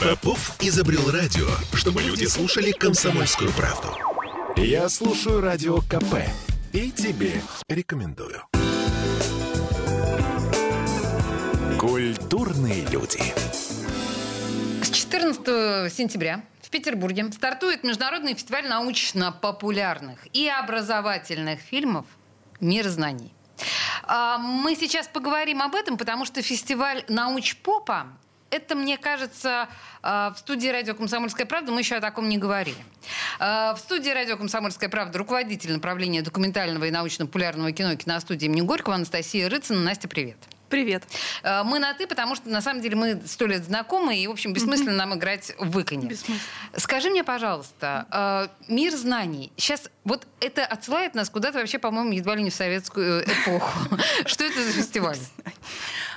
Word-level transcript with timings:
Попов 0.00 0.56
изобрел 0.60 1.10
радио, 1.10 1.46
чтобы 1.74 2.02
люди 2.02 2.24
слушали 2.24 2.72
комсомольскую 2.72 3.50
правду. 3.52 3.88
Я 4.56 4.88
слушаю 4.88 5.40
радио 5.40 5.78
КП 5.78 6.16
и 6.72 6.90
тебе 6.90 7.40
рекомендую. 7.68 8.42
Культурные 11.78 12.84
люди. 12.86 13.20
С 14.82 14.90
14 14.90 15.92
сентября 15.92 16.44
в 16.62 16.70
Петербурге 16.70 17.30
стартует 17.32 17.84
международный 17.84 18.34
фестиваль 18.34 18.68
научно-популярных 18.68 20.26
и 20.32 20.48
образовательных 20.48 21.60
фильмов 21.60 22.06
«Мир 22.60 22.88
знаний». 22.88 23.32
А, 24.12 24.38
мы 24.38 24.74
сейчас 24.74 25.06
поговорим 25.06 25.62
об 25.62 25.76
этом, 25.76 25.96
потому 25.96 26.24
что 26.24 26.42
фестиваль 26.42 27.04
научпопа 27.06 28.08
это, 28.50 28.74
мне 28.74 28.98
кажется, 28.98 29.68
а, 30.02 30.32
в 30.32 30.38
студии 30.38 30.66
радио 30.66 30.94
«Комсомольская 30.94 31.46
правда» 31.46 31.70
мы 31.70 31.82
еще 31.82 31.94
о 31.94 32.00
таком 32.00 32.28
не 32.28 32.36
говорили. 32.36 32.76
А, 33.38 33.74
в 33.76 33.78
студии 33.78 34.10
радио 34.10 34.36
«Комсомольская 34.36 34.88
правда» 34.88 35.16
руководитель 35.18 35.72
направления 35.72 36.22
документального 36.22 36.86
и 36.86 36.90
научно-популярного 36.90 37.70
кино 37.70 37.94
киностудии 37.94 38.46
имени 38.46 38.62
Горького 38.62 38.96
Анастасия 38.96 39.48
Рыцина. 39.48 39.78
Настя, 39.78 40.08
привет. 40.08 40.38
Привет. 40.70 41.02
А, 41.42 41.64
мы 41.64 41.80
на 41.80 41.92
«ты», 41.94 42.06
потому 42.06 42.36
что, 42.36 42.48
на 42.48 42.60
самом 42.60 42.80
деле, 42.80 42.94
мы 42.94 43.20
сто 43.26 43.46
лет 43.46 43.64
знакомы, 43.64 44.16
и, 44.16 44.26
в 44.28 44.30
общем, 44.30 44.52
бессмысленно 44.52 44.92
нам 44.92 45.14
играть 45.16 45.52
в 45.58 45.70
выконе. 45.70 46.16
Скажи 46.76 47.10
мне, 47.10 47.24
пожалуйста, 47.24 48.50
мир 48.68 48.94
знаний. 48.96 49.52
Сейчас 49.56 49.90
вот 50.04 50.28
это 50.40 50.64
отсылает 50.64 51.14
нас 51.14 51.28
куда-то 51.28 51.58
вообще, 51.58 51.80
по-моему, 51.80 52.12
едва 52.12 52.36
ли 52.36 52.44
не 52.44 52.50
в 52.50 52.54
советскую 52.54 53.24
эпоху. 53.24 53.96
Что 54.26 54.44
это 54.44 54.62
за 54.62 54.70
фестиваль? 54.70 55.18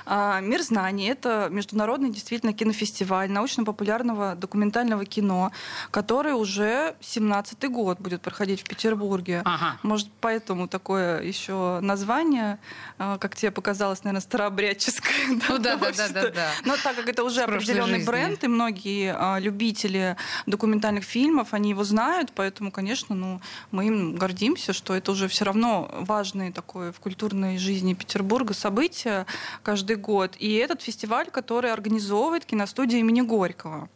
А, 0.06 0.40
«Мир 0.40 0.62
знаний»— 0.62 1.06
это 1.08 1.48
международный 1.50 2.10
действительно 2.10 2.52
кинофестиваль 2.52 3.30
научно-популярного 3.30 4.34
документального 4.34 5.04
кино, 5.04 5.52
который 5.90 6.32
уже 6.32 6.94
17-й 7.00 7.68
год 7.68 8.00
будет 8.00 8.22
проходить 8.22 8.60
в 8.60 8.64
Петербурге. 8.64 9.42
Ага. 9.44 9.78
Может, 9.82 10.08
поэтому 10.20 10.68
такое 10.68 11.22
еще 11.22 11.80
название, 11.80 12.58
а, 12.98 13.18
как 13.18 13.36
тебе 13.36 13.50
показалось, 13.50 14.04
наверное, 14.04 14.20
старообрядческое. 14.20 15.14
Ну 15.48 15.58
да, 15.58 15.76
да, 15.76 15.92
да, 15.92 16.08
да, 16.08 16.30
да. 16.30 16.50
Но 16.64 16.76
так 16.76 16.96
как 16.96 17.08
это 17.08 17.24
уже 17.24 17.42
определенный 17.42 18.04
бренд, 18.04 18.44
и 18.44 18.48
многие 18.48 19.14
а, 19.16 19.38
любители 19.38 20.16
документальных 20.46 21.04
фильмов, 21.04 21.48
они 21.52 21.70
его 21.70 21.84
знают, 21.84 22.32
поэтому, 22.34 22.70
конечно, 22.70 23.14
ну, 23.14 23.40
мы 23.70 23.86
им 23.86 24.14
гордимся, 24.14 24.72
что 24.72 24.94
это 24.94 25.12
уже 25.12 25.28
все 25.28 25.44
равно 25.44 25.90
важное 26.00 26.52
такое 26.52 26.92
в 26.92 27.00
культурной 27.00 27.58
жизни 27.58 27.94
Петербурга 27.94 28.54
событие 28.54 29.26
каждый 29.62 29.93
год. 29.96 30.36
И 30.38 30.54
этот 30.54 30.82
фестиваль, 30.82 31.30
который 31.30 31.72
организовывает 31.72 32.44
киностудия 32.44 32.98
имени 32.98 33.20
Горького. 33.20 33.88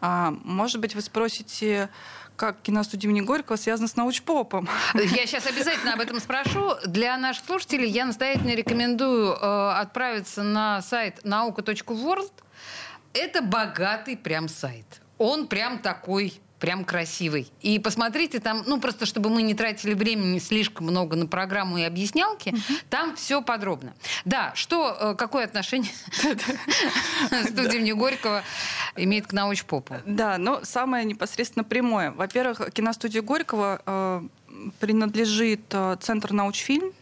А, 0.00 0.34
может 0.44 0.80
быть, 0.80 0.94
вы 0.94 1.00
спросите, 1.00 1.88
как 2.36 2.60
киностудия 2.62 3.10
имени 3.10 3.22
Горького 3.22 3.56
связана 3.56 3.88
с 3.88 3.96
научпопом. 3.96 4.68
Я 4.94 5.26
сейчас 5.26 5.46
обязательно 5.46 5.94
об 5.94 6.00
этом 6.00 6.20
спрошу. 6.20 6.74
Для 6.86 7.16
наших 7.16 7.44
слушателей 7.46 7.88
я 7.88 8.04
настоятельно 8.04 8.54
рекомендую 8.54 9.32
э, 9.32 9.70
отправиться 9.72 10.42
на 10.42 10.82
сайт 10.82 11.20
nauka.world. 11.24 12.32
Это 13.12 13.42
богатый 13.42 14.16
прям 14.16 14.48
сайт. 14.48 15.00
Он 15.18 15.46
прям 15.48 15.78
такой 15.78 16.40
прям 16.58 16.84
красивый. 16.84 17.50
И 17.60 17.78
посмотрите 17.78 18.40
там, 18.40 18.62
ну 18.66 18.80
просто 18.80 19.06
чтобы 19.06 19.30
мы 19.30 19.42
не 19.42 19.54
тратили 19.54 19.94
времени 19.94 20.38
слишком 20.38 20.86
много 20.86 21.16
на 21.16 21.26
программу 21.26 21.78
и 21.78 21.82
объяснялки, 21.82 22.54
там 22.90 23.16
все 23.16 23.42
подробно. 23.42 23.94
Да, 24.24 24.52
что, 24.54 24.96
э, 24.98 25.14
какое 25.16 25.44
отношение 25.44 25.92
студия 27.44 27.78
имени 27.78 27.92
Горького 27.92 28.42
имеет 28.96 29.26
к 29.26 29.32
научпопу? 29.32 29.96
Да, 30.06 30.38
но 30.38 30.60
самое 30.64 31.04
непосредственно 31.04 31.64
прямое. 31.64 32.10
Во-первых, 32.12 32.72
киностудия 32.72 33.22
Горького 33.22 33.82
э, 33.84 34.22
принадлежит 34.80 35.62
э, 35.72 35.96
Центр 36.00 36.32
научфильм, 36.32 36.92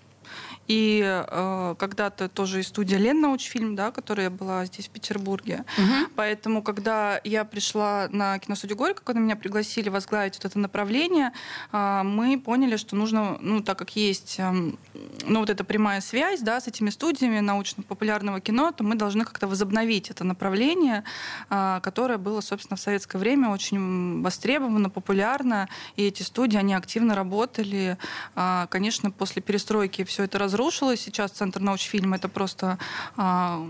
и 0.67 1.03
э, 1.05 1.75
когда-то 1.79 2.29
тоже 2.29 2.61
и 2.61 2.63
студия 2.63 2.99
Лен 2.99 3.21
научфильм, 3.21 3.75
да, 3.75 3.91
которая 3.91 4.31
была 4.31 4.65
здесь 4.67 4.87
в 4.87 4.91
Петербурге. 4.91 5.65
Мгм. 5.77 6.07
Поэтому, 6.17 6.63
когда 6.63 7.21
я 7.25 7.45
пришла 7.45 8.09
на 8.11 8.39
киностудию 8.39 8.77
Горько, 8.77 9.03
когда 9.03 9.21
меня 9.21 9.37
пригласили 9.37 9.89
возглавить 9.89 10.35
вот 10.37 10.45
это 10.45 10.59
направление, 10.59 11.33
а, 11.73 12.03
мы 12.03 12.39
поняли, 12.39 12.77
что 12.77 12.97
нужно, 12.97 13.39
ну, 13.41 13.63
так 13.63 13.79
как 13.79 13.97
есть 13.97 14.37
эм, 14.39 14.79
ну, 15.27 15.41
вот 15.41 15.51
эта 15.51 15.65
прямая 15.65 16.01
связь 16.01 16.41
да, 16.41 16.61
с 16.61 16.67
этими 16.67 16.91
студиями 16.91 17.41
научно-популярного 17.41 18.41
кино, 18.41 18.73
то 18.73 18.85
мы 18.85 18.95
должны 18.95 19.25
как-то 19.25 19.47
возобновить 19.47 20.11
это 20.11 20.25
направление, 20.25 21.05
а, 21.51 21.81
которое 21.81 22.19
было, 22.19 22.41
собственно, 22.41 22.77
в 22.77 22.81
советское 22.81 23.19
время 23.19 23.51
очень 23.51 24.23
востребовано, 24.23 24.91
популярно, 24.91 25.69
и 25.97 26.05
эти 26.05 26.23
студии, 26.23 26.57
они 26.57 26.75
активно 26.75 27.15
работали. 27.15 27.99
А, 28.35 28.67
Конечно, 28.71 29.11
после 29.11 29.43
перестройки 29.43 30.05
все 30.05 30.25
это 30.25 30.39
разрушилось. 30.55 31.01
Сейчас 31.01 31.33
Центр 31.33 31.61
научфильма— 31.61 32.17
это 32.19 32.29
просто 32.29 32.79
а, 33.17 33.61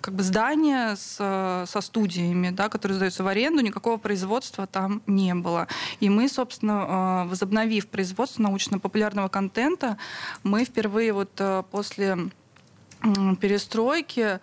как 0.00 0.14
бы 0.14 0.22
здание 0.22 0.96
с, 0.96 1.16
со 1.66 1.80
студиями, 1.80 2.50
да, 2.50 2.68
которые 2.68 2.96
сдаются 2.96 3.24
в 3.24 3.26
аренду, 3.26 3.62
никакого 3.62 3.96
производства 3.96 4.66
там 4.66 5.02
не 5.06 5.34
было. 5.34 5.66
И 6.00 6.08
мы, 6.08 6.28
собственно, 6.28 6.84
а, 6.86 7.24
возобновив 7.24 7.88
производство 7.88 8.42
научно-популярного 8.42 9.28
контента, 9.28 9.96
мы 10.42 10.64
впервые 10.64 11.12
вот 11.12 11.30
а, 11.38 11.62
после 11.62 12.16
перестройки 13.40 14.40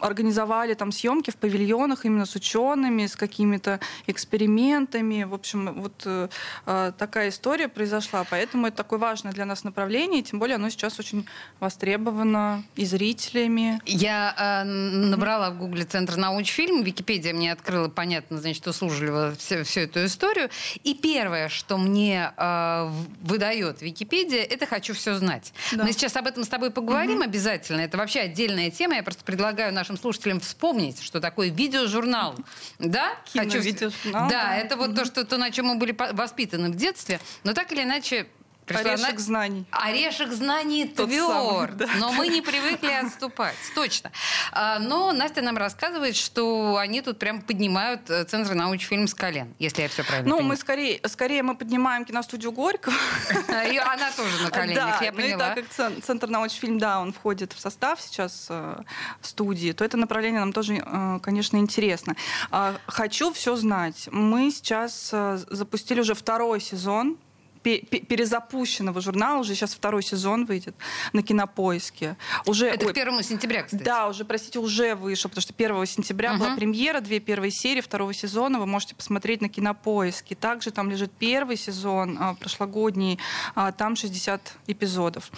организовали 0.00 0.74
там 0.74 0.92
съемки 0.92 1.30
в 1.30 1.36
павильонах 1.36 2.04
именно 2.04 2.26
с 2.26 2.34
учеными, 2.34 3.06
с 3.06 3.16
какими-то 3.16 3.80
экспериментами. 4.06 5.24
В 5.24 5.34
общем, 5.34 5.74
вот 5.80 6.02
э, 6.04 6.28
э, 6.66 6.92
такая 6.96 7.28
история 7.30 7.68
произошла. 7.68 8.24
Поэтому 8.28 8.66
это 8.66 8.76
такое 8.76 8.98
важное 8.98 9.32
для 9.32 9.44
нас 9.44 9.64
направление, 9.64 10.20
и 10.20 10.22
тем 10.22 10.38
более 10.38 10.56
оно 10.56 10.70
сейчас 10.70 10.98
очень 10.98 11.26
востребовано 11.60 12.64
и 12.76 12.84
зрителями. 12.84 13.80
Я 13.84 14.34
э, 14.36 14.64
набрала 14.64 15.50
в 15.50 15.58
гугле 15.58 15.84
Центр 15.84 16.16
научфильм, 16.16 16.82
Википедия 16.82 17.32
мне 17.32 17.52
открыла, 17.52 17.88
понятно, 17.88 18.38
значит, 18.38 18.66
услужливо 18.66 19.34
всю, 19.38 19.64
всю 19.64 19.80
эту 19.80 20.04
историю. 20.04 20.50
И 20.84 20.94
первое, 20.94 21.48
что 21.48 21.78
мне 21.78 22.32
э, 22.36 22.90
выдает 23.20 23.82
Википедия, 23.82 24.42
это 24.42 24.66
«хочу 24.66 24.94
все 24.94 25.14
знать». 25.14 25.52
Да. 25.72 25.84
Мы 25.84 25.92
сейчас 25.92 26.16
об 26.16 26.26
этом 26.26 26.44
с 26.44 26.48
тобой 26.48 26.70
поговорим 26.70 27.22
обязательно. 27.22 27.80
Это 27.80 27.96
вообще 27.98 28.20
отдельная 28.20 28.70
тема. 28.70 28.96
Я 28.96 29.02
просто 29.02 29.24
предлагаю 29.24 29.72
нашим 29.88 29.96
слушателям 30.00 30.40
вспомнить, 30.40 31.02
что 31.02 31.18
такое 31.20 31.48
видеожурнал. 31.48 32.36
Да? 32.78 33.12
Хочу- 33.32 33.52
Киновидеожурнал, 33.52 34.28
Да, 34.28 34.42
да. 34.44 34.56
это 34.56 34.76
вот 34.76 34.94
то, 34.94 35.04
что, 35.06 35.24
то, 35.24 35.38
на 35.38 35.50
чем 35.50 35.66
мы 35.66 35.76
были 35.76 35.96
воспитаны 36.12 36.70
в 36.70 36.76
детстве. 36.76 37.20
Но 37.44 37.54
так 37.54 37.72
или 37.72 37.82
иначе... 37.82 38.26
пришла 38.68 38.92
Орешек 38.92 39.12
на- 39.14 39.18
знаний. 39.18 39.64
Орешек 39.70 40.32
знаний 40.32 40.86
Тот 40.86 41.08
тверд, 41.08 41.26
самый, 41.26 41.68
да. 41.72 41.86
но 41.98 42.12
мы 42.12 42.28
не 42.28 42.42
привыкли 42.42 42.90
отступать, 42.92 43.56
точно. 43.74 44.12
А, 44.52 44.78
Но 44.78 45.12
Настя 45.12 45.42
нам 45.42 45.56
рассказывает, 45.56 46.14
что 46.16 46.76
они 46.76 47.00
тут 47.02 47.18
прям 47.18 47.40
поднимают 47.42 48.08
э, 48.10 48.24
Центр 48.24 48.54
научфильм 48.54 49.08
с 49.08 49.14
колен, 49.14 49.54
если 49.58 49.82
я 49.82 49.88
все 49.88 50.04
правильно 50.04 50.28
Ну, 50.28 50.36
мы 50.36 50.40
понимаю. 50.40 50.58
скорее, 50.58 51.00
скорее 51.06 51.42
мы 51.42 51.54
поднимаем 51.56 52.04
киностудию 52.04 52.52
Горького. 52.52 52.94
И 53.72 53.76
она 53.78 54.10
тоже 54.16 54.42
на 54.44 54.50
коленях, 54.58 54.98
Да, 55.00 55.04
я 55.04 55.12
ну 55.12 55.18
и 55.18 55.22
поняла. 55.22 55.38
так 55.46 55.54
как 55.56 55.68
Цен- 55.70 56.02
Центр 56.02 56.28
научфильм, 56.28 56.78
да, 56.78 57.00
он 57.00 57.12
входит 57.12 57.52
в 57.52 57.60
состав 57.60 58.00
сейчас 58.00 58.46
э, 58.50 58.82
студии, 59.22 59.72
то 59.72 59.84
это 59.84 59.96
направление 59.96 60.40
нам 60.40 60.52
тоже, 60.52 60.74
э, 60.84 61.18
конечно, 61.22 61.56
интересно. 61.56 62.14
А, 62.50 62.76
Хочу 62.86 63.32
все 63.32 63.56
знать. 63.56 64.08
Мы 64.12 64.50
сейчас 64.50 65.10
запустили 65.50 66.00
уже 66.00 66.14
второй 66.14 66.60
сезон 66.60 67.16
перезапущенного 67.62 69.00
журнала, 69.00 69.40
уже 69.40 69.54
сейчас 69.54 69.74
второй 69.74 70.02
сезон 70.02 70.44
выйдет 70.46 70.74
на 71.12 71.22
кинопоиске. 71.22 72.16
Уже, 72.46 72.68
Это 72.68 72.86
ой, 72.86 72.92
к 72.92 72.94
первому 72.94 73.22
сентября, 73.22 73.62
кстати. 73.64 73.82
да, 73.82 74.08
уже, 74.08 74.24
простите, 74.24 74.58
уже 74.58 74.94
вышел, 74.94 75.28
потому 75.28 75.42
что 75.42 75.52
1 75.54 75.86
сентября 75.86 76.34
была 76.34 76.48
Мгм. 76.50 76.56
премьера, 76.58 77.00
две 77.00 77.20
первые 77.20 77.50
серии 77.50 77.80
второго 77.80 78.12
сезона 78.14 78.58
вы 78.58 78.66
можете 78.66 78.94
посмотреть 78.94 79.40
на 79.40 79.48
Кинопоиске. 79.48 80.34
Также 80.34 80.70
там 80.70 80.90
лежит 80.90 81.12
первый 81.18 81.56
сезон, 81.56 82.16
а, 82.20 82.34
прошлогодний, 82.34 83.18
а, 83.54 83.72
там 83.72 83.96
60 83.96 84.54
эпизодов. 84.66 85.30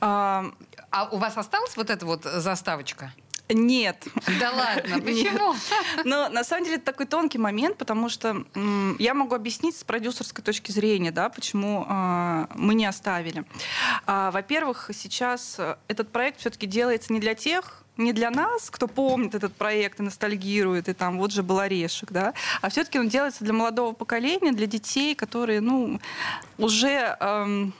А, 0.00 0.46
А 0.90 1.08
у 1.10 1.18
вас 1.18 1.36
осталась 1.36 1.76
вот 1.76 1.90
эта 1.90 2.06
вот 2.06 2.22
заставочка? 2.24 3.12
Нет. 3.48 4.08
Да 4.40 4.50
ладно, 4.52 5.00
почему? 5.00 5.54
Но 6.04 6.28
на 6.28 6.42
самом 6.44 6.64
деле 6.64 6.76
это 6.76 6.86
такой 6.86 7.06
тонкий 7.06 7.38
момент, 7.38 7.76
потому 7.76 8.08
что 8.08 8.44
я 8.98 9.14
могу 9.14 9.34
объяснить 9.34 9.76
с 9.76 9.84
продюсерской 9.84 10.42
точки 10.42 10.72
зрения, 10.72 11.12
да, 11.12 11.28
почему 11.28 11.84
а, 11.88 12.48
мы 12.54 12.74
не 12.74 12.86
оставили. 12.86 13.44
А, 14.06 14.30
Во-первых, 14.30 14.90
сейчас 14.92 15.56
э, 15.58 15.76
этот 15.88 16.10
проект 16.10 16.40
все-таки 16.40 16.66
делается 16.66 17.12
не 17.12 17.20
для 17.20 17.34
тех, 17.34 17.84
не 17.96 18.12
для 18.12 18.30
нас, 18.30 18.70
кто 18.70 18.88
помнит 18.88 19.34
этот 19.34 19.54
проект 19.54 20.00
и 20.00 20.02
ностальгирует, 20.02 20.88
и 20.88 20.92
там 20.92 21.18
вот 21.18 21.32
же 21.32 21.42
был 21.42 21.60
орешек, 21.60 22.12
да, 22.12 22.34
а 22.60 22.68
все-таки 22.68 22.98
он 22.98 23.08
делается 23.08 23.44
для 23.44 23.52
молодого 23.52 23.92
поколения, 23.92 24.52
для 24.52 24.66
детей, 24.66 25.14
которые, 25.14 25.60
ну, 25.60 26.00
уже 26.58 27.16
эм, 27.20 27.72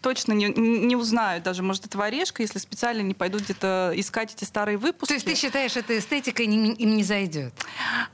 точно 0.00 0.32
не, 0.32 0.46
не 0.48 0.96
узнают 0.96 1.44
даже, 1.44 1.62
может, 1.62 1.86
этого 1.86 2.04
орешка, 2.06 2.42
если 2.42 2.58
специально 2.58 3.02
не 3.02 3.14
пойдут 3.14 3.42
где-то 3.42 3.92
искать 3.94 4.34
эти 4.34 4.44
старые 4.44 4.78
выпуски. 4.78 5.08
То 5.08 5.14
есть 5.14 5.26
ты 5.26 5.34
считаешь, 5.34 5.76
эта 5.76 5.98
эстетика 5.98 6.42
им, 6.42 6.72
им 6.72 6.96
не 6.96 7.04
зайдет? 7.04 7.52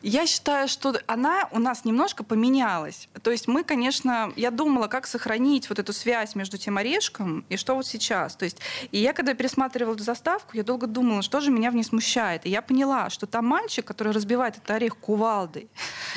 Я 0.02 0.26
считаю, 0.26 0.68
что 0.68 0.96
она 1.06 1.48
у 1.50 1.58
нас 1.58 1.84
немножко 1.84 2.24
поменялась. 2.24 3.08
То 3.22 3.30
есть 3.30 3.48
мы, 3.48 3.64
конечно, 3.64 4.32
я 4.36 4.50
думала, 4.50 4.86
как 4.88 5.06
сохранить 5.06 5.68
вот 5.68 5.78
эту 5.78 5.92
связь 5.92 6.34
между 6.34 6.58
тем 6.58 6.76
орешком 6.76 7.44
и 7.48 7.56
что 7.56 7.74
вот 7.74 7.86
сейчас. 7.86 8.36
То 8.36 8.44
есть, 8.44 8.58
и 8.90 8.98
я, 8.98 9.12
когда 9.12 9.34
пересматривала 9.34 9.94
эту 9.94 10.04
заставку, 10.04 10.56
я 10.56 10.62
долго 10.62 10.86
думала, 10.86 11.22
что 11.22 11.40
же 11.40 11.50
меня 11.50 11.70
в 11.70 11.74
ней 11.74 11.84
смущает. 11.84 12.46
И 12.46 12.50
я 12.50 12.62
поняла, 12.62 13.10
что 13.10 13.26
там 13.26 13.46
мальчик, 13.46 13.84
который 13.84 14.12
разбивает 14.12 14.56
этот 14.56 14.70
орех 14.70 14.96
кувалдой, 14.96 15.68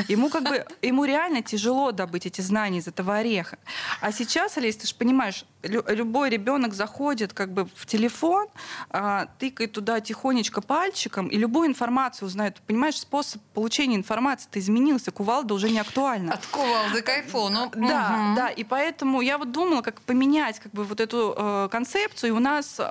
ему 0.07 0.29
как 0.29 0.43
бы, 0.43 0.65
ему 0.81 1.05
реально 1.05 1.41
тяжело 1.41 1.91
добыть 1.91 2.25
эти 2.25 2.41
знания 2.41 2.79
из 2.79 2.87
этого 2.87 3.15
ореха. 3.15 3.57
А 4.01 4.11
сейчас, 4.11 4.57
Олесь, 4.57 4.77
ты 4.77 4.87
же 4.87 4.95
понимаешь, 4.95 5.45
любой 5.67 6.29
ребенок 6.29 6.73
заходит 6.73 7.33
как 7.33 7.51
бы 7.51 7.65
в 7.75 7.85
телефон, 7.85 8.47
а, 8.89 9.27
тыкает 9.39 9.73
туда 9.73 9.99
тихонечко 9.99 10.61
пальчиком, 10.61 11.27
и 11.27 11.37
любую 11.37 11.67
информацию 11.67 12.27
узнает. 12.27 12.61
Понимаешь, 12.67 12.99
способ 12.99 13.41
получения 13.53 13.95
информации-то 13.95 14.59
изменился, 14.59 15.11
кувалда 15.11 15.53
уже 15.53 15.69
не 15.69 15.79
актуальна. 15.79 16.33
От 16.33 16.45
кувалды 16.47 17.01
к 17.01 17.09
айфону. 17.09 17.71
Да, 17.75 18.27
угу. 18.27 18.35
да, 18.35 18.49
и 18.49 18.63
поэтому 18.63 19.21
я 19.21 19.37
вот 19.37 19.51
думала, 19.51 19.81
как 19.81 20.01
поменять 20.01 20.59
как 20.59 20.71
бы 20.71 20.83
вот 20.83 20.99
эту 20.99 21.33
э, 21.37 21.69
концепцию. 21.71 22.29
И 22.29 22.31
у 22.31 22.39
нас 22.39 22.77
э, 22.79 22.83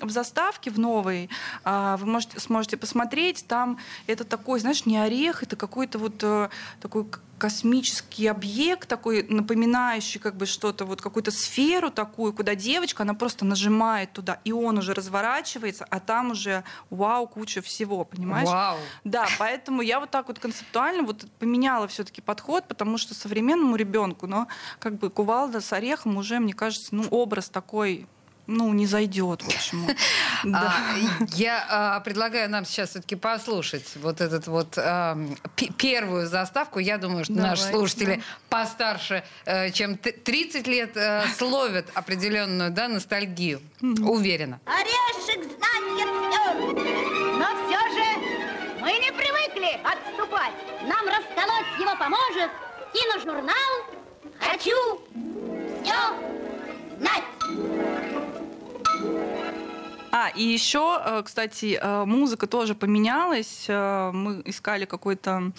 в 0.00 0.10
заставке 0.10 0.70
в 0.70 0.78
новой 0.78 1.30
э, 1.64 1.96
вы 1.98 2.06
можете, 2.06 2.40
сможете 2.40 2.76
посмотреть, 2.76 3.46
там 3.46 3.78
это 4.06 4.24
такой, 4.24 4.60
знаешь, 4.60 4.86
не 4.86 4.96
орех, 4.96 5.42
это 5.42 5.56
какой-то 5.56 5.98
вот 5.98 6.22
э, 6.22 6.48
такой 6.80 7.06
космический 7.38 8.26
объект 8.26 8.88
такой, 8.88 9.22
напоминающий 9.28 10.18
как 10.20 10.36
бы 10.36 10.46
что-то, 10.46 10.84
вот 10.84 11.02
какую-то 11.02 11.30
сферу 11.30 11.90
такую, 11.90 12.32
куда 12.32 12.54
девочка, 12.54 13.02
она 13.02 13.14
просто 13.14 13.44
нажимает 13.44 14.12
туда, 14.12 14.40
и 14.44 14.52
он 14.52 14.78
уже 14.78 14.94
разворачивается, 14.94 15.86
а 15.90 16.00
там 16.00 16.30
уже 16.30 16.64
вау, 16.90 17.26
куча 17.26 17.60
всего, 17.60 18.04
понимаешь? 18.04 18.48
Вау. 18.48 18.78
Да, 19.04 19.26
поэтому 19.38 19.82
я 19.82 20.00
вот 20.00 20.10
так 20.10 20.28
вот 20.28 20.38
концептуально 20.38 21.02
вот 21.02 21.26
поменяла 21.38 21.88
все-таки 21.88 22.20
подход, 22.20 22.66
потому 22.68 22.98
что 22.98 23.14
современному 23.14 23.76
ребенку, 23.76 24.26
но 24.26 24.48
как 24.78 24.98
бы 24.98 25.10
кувалда 25.10 25.60
с 25.60 25.72
орехом 25.72 26.16
уже, 26.16 26.38
мне 26.38 26.54
кажется, 26.54 26.94
ну, 26.94 27.04
образ 27.10 27.48
такой 27.48 28.06
ну, 28.46 28.72
не 28.72 28.86
зайдет, 28.86 29.42
в 29.42 29.48
общем. 29.48 29.86
А, 30.52 30.74
я 31.32 31.66
а, 31.68 32.00
предлагаю 32.00 32.48
нам 32.50 32.66
сейчас 32.66 32.90
все-таки 32.90 33.16
послушать 33.16 33.96
вот 33.96 34.20
этот 34.20 34.46
вот 34.46 34.74
а, 34.76 35.18
первую 35.78 36.26
заставку. 36.26 36.78
Я 36.78 36.98
думаю, 36.98 37.24
что 37.24 37.32
наши 37.32 37.62
слушатели 37.62 38.22
постарше, 38.48 39.24
э, 39.46 39.70
чем 39.70 39.96
30 39.96 40.66
лет, 40.66 40.96
э, 40.96 41.24
словят 41.36 41.86
определенную 41.94 42.70
да, 42.70 42.86
ностальгию. 42.88 43.60
Уверена. 43.80 44.60
Орешек 44.66 45.42
знать 45.44 45.76
я 45.98 46.06
но 47.38 47.46
все 47.66 47.80
же 47.94 48.80
мы 48.80 48.92
не 48.92 49.10
привыкли 49.12 49.80
отступать. 49.82 50.52
Нам 50.82 51.06
расколоть 51.06 51.80
его 51.80 51.96
поможет 51.96 52.50
киножурнал 52.92 53.54
«Хочу 54.38 55.00
все 55.82 55.94
знать». 56.98 58.15
А, 60.12 60.30
и 60.34 60.42
еще, 60.42 60.98
э, 61.04 61.22
кстати, 61.22 61.78
э, 61.80 62.04
музыка 62.06 62.46
тоже 62.46 62.74
поменялась. 62.74 63.66
Э, 63.68 64.10
мы 64.12 64.42
искали 64.46 64.84
какой-то 64.86 65.52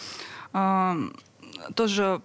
тоже 1.75 2.21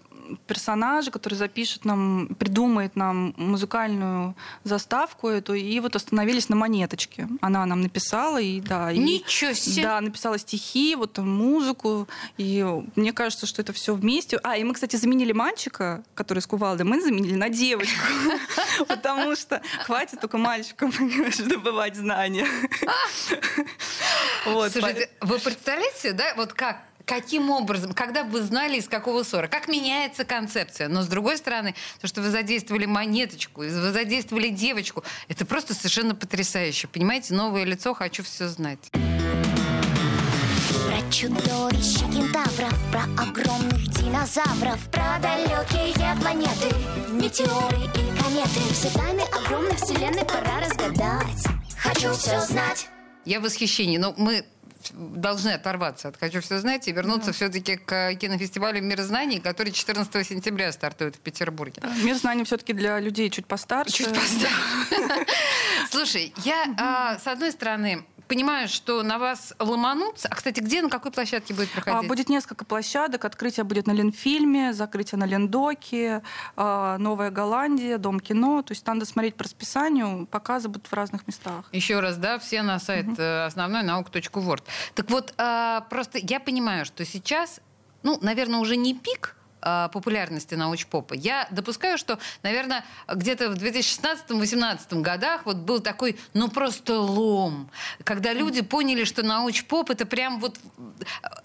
персонажа, 0.47 1.11
который 1.11 1.35
запишет 1.35 1.85
нам, 1.85 2.29
придумает 2.39 2.97
нам 2.97 3.35
музыкальную 3.37 4.35
заставку 4.65 5.29
эту, 5.29 5.55
и 5.55 5.81
вот 5.81 5.97
остановились 5.97 6.49
на 6.49 6.57
монеточке. 6.57 7.29
Она 7.41 7.65
нам 7.67 7.83
написала, 7.83 8.41
и 8.41 8.61
да. 8.61 8.91
И, 8.91 8.99
Ничего 8.99 9.53
себе! 9.53 9.83
Да, 9.83 10.01
написала 10.01 10.39
стихи, 10.39 10.95
вот 10.97 11.19
музыку, 11.19 12.09
и 12.37 12.65
мне 12.97 13.13
кажется, 13.13 13.47
что 13.47 13.63
это 13.63 13.73
все 13.73 13.95
вместе. 13.95 14.39
А, 14.43 14.57
и 14.57 14.65
мы, 14.65 14.75
кстати, 14.75 14.97
заменили 14.97 15.33
мальчика, 15.33 16.03
который 16.15 16.41
с 16.41 16.47
кувалдой, 16.47 16.87
мы 16.87 17.01
заменили 17.01 17.35
на 17.35 17.49
девочку, 17.49 18.01
потому 18.89 19.37
что 19.37 19.63
хватит 19.85 20.21
только 20.21 20.39
мальчикам 20.39 20.93
добывать 21.49 21.97
знания. 21.97 22.47
Вы 24.47 25.39
представляете, 25.39 26.13
да, 26.13 26.35
вот 26.37 26.53
как 26.53 26.83
Каким 27.07 27.51
образом, 27.51 27.93
когда 27.93 28.25
вы 28.25 28.43
знали, 28.43 28.79
из 28.79 28.89
какого 28.89 29.23
ссора? 29.23 29.49
Как 29.49 29.69
меняется 29.69 30.25
концепция? 30.25 30.89
Но 30.89 31.03
с 31.03 31.07
другой 31.07 31.37
стороны, 31.37 31.75
то, 32.01 32.07
что 32.07 32.21
вы 32.21 32.31
задействовали 32.31 32.87
монеточку, 32.87 33.61
вы 33.61 33.71
задействовали 33.71 34.49
девочку, 34.49 35.05
это 35.29 35.45
просто 35.45 35.75
совершенно 35.75 36.15
потрясающе. 36.15 36.89
Понимаете, 36.89 37.35
новое 37.35 37.65
лицо, 37.65 37.95
хочу 37.95 38.23
все 38.23 38.49
знать. 38.49 38.91
Про 38.93 41.11
чудовищ 41.11 41.97
и 41.97 42.13
кентавров, 42.13 42.75
про 42.91 43.03
огромных 43.23 43.89
динозавров, 43.89 44.79
про 44.91 45.19
далекие 45.21 46.17
планеты, 46.21 46.75
метеоры 47.11 47.85
и 47.85 48.21
кометы. 48.21 48.61
Все 48.73 48.91
тайны 48.91 49.23
огромной 49.23 49.77
вселенной 49.77 50.25
пора 50.25 50.61
разгадать. 50.61 51.45
Хочу 51.79 52.13
все 52.13 52.41
знать. 52.41 52.89
Я 53.25 53.41
в 53.41 53.45
восхищении. 53.45 53.99
Но 53.99 54.15
мы 54.17 54.45
должны 54.93 55.51
оторваться 55.51 56.09
от 56.09 56.17
«Хочу 56.17 56.41
все 56.41 56.59
знать» 56.59 56.89
и 56.89 56.93
вернуться 56.93 57.29
да. 57.29 57.33
все-таки 57.33 57.77
к 57.77 58.15
кинофестивалю 58.15 58.83
«Мир 58.83 59.01
знаний», 59.03 59.41
который 59.41 59.73
14 59.73 60.27
сентября 60.27 60.73
стартует 60.73 61.17
в 61.17 61.21
Петербурге. 61.21 61.83
«Мир 62.03 62.17
знаний» 62.17 62.45
все-таки 62.45 62.73
для 62.73 62.99
людей 62.99 63.31
чуть 63.31 63.47
постарше. 63.47 63.93
Чуть 63.93 64.09
постарше. 64.09 65.27
Слушай, 65.91 66.33
я, 66.45 66.75
а, 66.79 67.19
с 67.19 67.27
одной 67.27 67.53
стороны, 67.53 68.05
понимаю, 68.33 68.67
что 68.67 69.03
на 69.03 69.19
вас 69.19 69.53
ломанутся. 69.59 70.29
А, 70.29 70.35
кстати, 70.35 70.61
где, 70.61 70.81
на 70.81 70.89
какой 70.89 71.13
площадке 71.13 71.53
будет 71.53 71.71
проходить? 71.71 72.05
А, 72.05 72.09
будет 72.09 72.31
несколько 72.31 72.65
площадок. 72.65 73.27
Открытие 73.27 73.65
будет 73.65 73.87
на 73.87 73.93
Ленфильме, 73.93 74.73
закрытие 74.73 75.19
на 75.19 75.25
Лендоке, 75.25 76.23
а, 76.57 76.97
Новая 76.97 77.31
Голландия, 77.31 77.99
Дом 77.99 78.21
кино. 78.21 78.63
То 78.63 78.73
есть 78.73 78.87
надо 78.87 79.05
смотреть 79.05 79.35
по 79.35 79.45
расписанию. 79.45 80.27
Показы 80.27 80.69
будут 80.69 80.87
в 80.87 80.95
разных 80.95 81.27
местах. 81.27 81.69
Еще 81.73 82.01
раз, 82.01 82.17
да, 82.17 82.39
все 82.39 82.63
на 82.63 82.79
сайт 82.79 83.07
угу. 83.07 83.23
основной 83.45 83.83
наука.ворд. 83.83 84.65
Так 84.95 85.11
вот, 85.11 85.35
а, 85.39 85.83
просто 85.83 86.19
я 86.19 86.41
понимаю, 86.41 86.85
что 86.85 87.05
сейчас, 87.05 87.61
ну, 88.03 88.19
наверное, 88.23 88.61
уже 88.61 88.77
не 88.77 88.95
пик, 88.95 89.37
популярности 89.63 90.55
научпопа. 90.55 91.15
Я 91.15 91.47
допускаю, 91.51 91.99
что, 91.99 92.19
наверное, 92.43 92.85
где-то 93.09 93.51
в 93.51 93.55
2016-2018 93.55 95.01
годах 95.01 95.47
вот 95.47 95.57
был 95.57 95.81
такой, 95.81 96.19
ну 96.35 96.49
просто 96.49 96.99
лом, 96.99 97.71
когда 98.05 98.33
люди 98.33 98.63
поняли, 98.63 99.05
что 99.05 99.23
научпоп 99.23 99.91
это 99.91 100.07
прям 100.07 100.41
вот, 100.41 100.59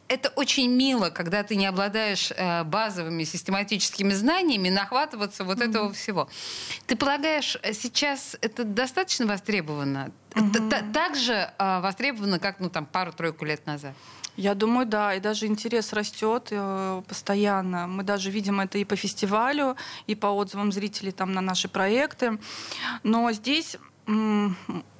это 0.07 0.29
очень 0.29 0.69
мило, 0.69 1.09
когда 1.09 1.43
ты 1.43 1.55
не 1.55 1.65
обладаешь 1.65 2.31
э, 2.31 2.63
базовыми 2.63 3.23
систематическими 3.23 4.13
знаниями, 4.13 4.69
нахватываться 4.69 5.43
вот 5.43 5.59
mm-hmm. 5.59 5.69
этого 5.69 5.93
всего. 5.93 6.29
Ты 6.85 6.95
полагаешь, 6.95 7.57
сейчас 7.73 8.35
это 8.41 8.63
достаточно 8.63 9.25
востребовано? 9.25 10.11
Mm-hmm. 10.31 10.91
Так 10.93 11.15
же 11.15 11.51
э, 11.57 11.79
востребовано, 11.81 12.39
как 12.39 12.59
ну 12.59 12.69
там 12.69 12.85
пару-тройку 12.85 13.45
лет 13.45 13.65
назад? 13.65 13.93
Я 14.37 14.53
думаю, 14.53 14.85
да, 14.85 15.15
и 15.15 15.19
даже 15.19 15.47
интерес 15.47 15.93
растет 15.93 16.49
э, 16.51 17.01
постоянно. 17.07 17.87
Мы 17.87 18.03
даже 18.03 18.29
видим 18.29 18.59
это 18.59 18.77
и 18.77 18.85
по 18.85 18.95
фестивалю, 18.95 19.75
и 20.05 20.13
по 20.13 20.27
отзывам 20.27 20.71
зрителей 20.71 21.11
там 21.11 21.33
на 21.33 21.41
наши 21.41 21.67
проекты. 21.67 22.37
Но 23.01 23.31
здесь 23.31 23.77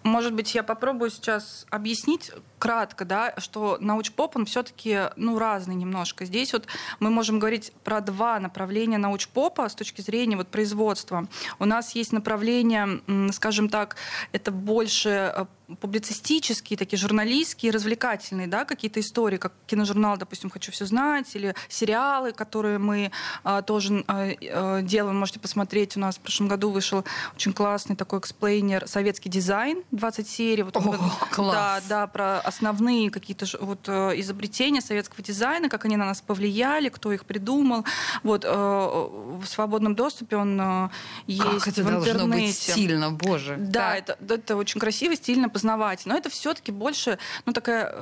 может 0.08 0.34
быть, 0.34 0.56
я 0.56 0.64
попробую 0.64 1.10
сейчас 1.10 1.66
объяснить 1.70 2.32
кратко, 2.60 3.06
да, 3.06 3.34
что 3.38 3.78
научпоп, 3.80 4.36
он 4.36 4.46
все-таки 4.46 5.10
ну, 5.16 5.38
разный 5.38 5.76
немножко. 5.76 6.26
Здесь 6.26 6.54
вот 6.54 6.68
мы 7.00 7.10
можем 7.10 7.40
говорить 7.40 7.72
про 7.84 8.02
два 8.02 8.40
направления 8.40 8.98
научпопа 8.98 9.70
с 9.70 9.76
точки 9.76 10.02
зрения 10.02 10.38
вот, 10.38 10.48
производства. 10.48 11.28
У 11.60 11.66
нас 11.66 11.94
есть 11.96 12.12
направление, 12.12 13.02
скажем 13.32 13.70
так, 13.70 13.96
это 14.32 14.52
больше 14.52 15.34
э, 15.36 15.46
публицистические, 15.80 16.78
такие 16.78 16.98
журналистские, 16.98 17.72
развлекательные, 17.72 18.48
да, 18.48 18.66
какие-то 18.66 19.00
истории, 19.00 19.38
как 19.38 19.54
киножурнал, 19.68 20.18
допустим, 20.18 20.50
«Хочу 20.50 20.72
все 20.72 20.86
знать», 20.86 21.36
или 21.36 21.54
сериалы, 21.68 22.32
которые 22.32 22.78
мы 22.78 23.12
а, 23.44 23.62
тоже 23.62 24.04
а, 24.08 24.82
делаем, 24.82 25.18
можете 25.18 25.40
посмотреть. 25.40 25.98
У 25.98 26.00
нас 26.00 26.18
в 26.18 26.22
прошлом 26.22 26.48
году 26.48 26.70
вышел 26.70 27.04
очень 27.36 27.54
классный 27.54 27.96
такой 27.96 28.20
explainer 28.20 28.88
«Советский 28.88 29.30
дизайн», 29.30 29.84
20 29.98 30.28
серий. 30.28 30.64
Вот, 30.64 30.78
О, 30.78 30.80
вот, 30.80 31.00
класс. 31.32 31.54
Да, 31.54 31.82
да, 31.90 32.08
про 32.08 32.40
основные 32.40 33.10
какие-то 33.10 33.46
вот 33.60 33.88
э, 33.88 34.20
изобретения 34.20 34.82
советского 34.82 35.24
дизайна, 35.24 35.70
как 35.70 35.86
они 35.86 35.98
на 35.98 36.06
нас 36.06 36.22
повлияли, 36.22 36.90
кто 36.90 37.12
их 37.12 37.26
придумал. 37.26 37.86
Вот 38.24 38.46
э, 38.46 38.50
в 38.50 39.46
свободном 39.46 39.96
доступе 39.96 40.38
он 40.38 40.60
э, 40.60 40.90
есть 41.28 41.66
Как 41.66 41.68
это 41.70 41.84
в 41.84 41.90
должно 41.92 42.12
интернете. 42.12 42.48
быть 42.48 42.56
стильно, 42.56 43.12
боже. 43.12 43.56
Да, 43.58 43.92
Так. 43.92 44.00
это, 44.00 44.18
да, 44.20 44.36
это 44.36 44.56
очень 44.56 44.80
красиво, 44.80 45.16
стильно, 45.16 45.50
познавательно. 45.50 46.14
Но 46.14 46.20
это 46.20 46.30
все-таки 46.30 46.72
больше, 46.72 47.18
ну, 47.46 47.54
такая 47.54 47.96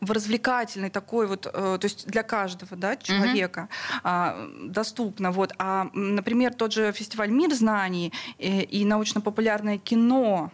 в 0.00 0.10
развлекательный 0.10 0.90
такой 0.90 1.26
вот, 1.26 1.46
э, 1.46 1.50
то 1.50 1.84
есть 1.84 2.06
для 2.06 2.22
каждого, 2.22 2.76
да, 2.76 2.96
человека 2.96 3.68
а, 4.02 4.48
доступно. 4.62 5.30
Вот. 5.30 5.54
А, 5.58 5.88
например, 5.94 6.54
тот 6.54 6.72
же 6.72 6.92
фестиваль 6.92 7.30
«Мир 7.30 7.54
знаний» 7.54 8.12
э, 8.38 8.62
и 8.62 8.84
научно-популярное 8.84 9.78
кино, 9.78 10.50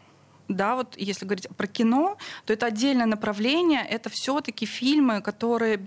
да, 0.48 0.76
вот 0.76 0.94
если 0.96 1.24
говорить 1.24 1.48
про 1.56 1.66
кино, 1.66 2.18
то 2.44 2.52
это 2.52 2.66
отдельное 2.66 3.06
направление, 3.06 3.84
это 3.86 4.10
все-таки 4.10 4.66
фильмы, 4.66 5.22
которые 5.22 5.86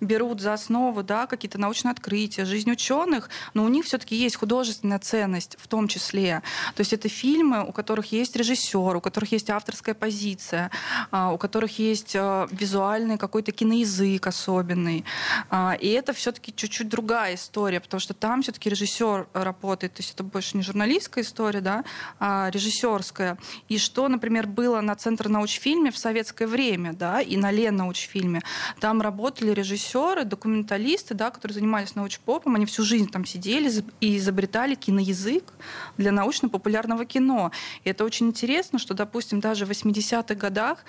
берут 0.00 0.40
за 0.40 0.52
основу 0.52 1.02
да, 1.02 1.26
какие-то 1.26 1.58
научные 1.58 1.92
открытия, 1.92 2.44
жизнь 2.44 2.70
ученых, 2.70 3.30
но 3.54 3.64
у 3.64 3.68
них 3.68 3.86
все-таки 3.86 4.14
есть 4.14 4.36
художественная 4.36 4.98
ценность 4.98 5.56
в 5.58 5.66
том 5.68 5.88
числе. 5.88 6.42
То 6.74 6.80
есть 6.80 6.92
это 6.92 7.08
фильмы, 7.08 7.64
у 7.64 7.72
которых 7.72 8.12
есть 8.12 8.36
режиссер, 8.36 8.96
у 8.96 9.00
которых 9.00 9.32
есть 9.32 9.48
авторская 9.50 9.94
позиция, 9.94 10.70
а, 11.10 11.32
у 11.32 11.38
которых 11.38 11.78
есть 11.78 12.14
а, 12.14 12.46
визуальный 12.50 13.16
какой-то 13.16 13.52
киноязык 13.52 14.26
особенный. 14.26 15.04
А, 15.50 15.76
И 15.80 15.88
это 15.88 16.12
все-таки 16.12 16.54
чуть-чуть 16.54 16.88
другая 16.88 17.36
история, 17.36 17.80
потому 17.80 18.00
что 18.00 18.12
там 18.12 18.42
все-таки 18.42 18.68
режиссер 18.68 19.28
работает, 19.32 19.94
то 19.94 20.02
есть 20.02 20.14
это 20.14 20.24
больше 20.24 20.56
не 20.56 20.62
журналистская 20.62 21.24
история, 21.24 21.60
да, 21.60 21.84
а 22.18 22.50
режиссерская. 22.50 23.38
И 23.68 23.77
что, 23.78 24.08
например, 24.08 24.46
было 24.46 24.80
на 24.80 24.94
Центр 24.94 25.28
научфильме 25.28 25.90
в 25.90 25.98
советское 25.98 26.46
время, 26.46 26.92
да, 26.92 27.20
и 27.20 27.36
на 27.36 27.50
Лен 27.50 27.76
научфильме, 27.76 28.42
там 28.80 29.00
работали 29.00 29.50
режиссеры, 29.50 30.24
документалисты, 30.24 31.14
да, 31.14 31.30
которые 31.30 31.54
занимались 31.54 31.94
научпопом, 31.94 32.54
они 32.54 32.66
всю 32.66 32.82
жизнь 32.82 33.10
там 33.10 33.24
сидели 33.24 33.70
и 34.00 34.16
изобретали 34.16 34.74
киноязык 34.74 35.52
для 35.96 36.12
научно-популярного 36.12 37.04
кино. 37.04 37.50
И 37.84 37.90
это 37.90 38.04
очень 38.04 38.28
интересно, 38.28 38.78
что, 38.78 38.94
допустим, 38.94 39.40
даже 39.40 39.66
в 39.66 39.70
80-х 39.70 40.34
годах, 40.34 40.84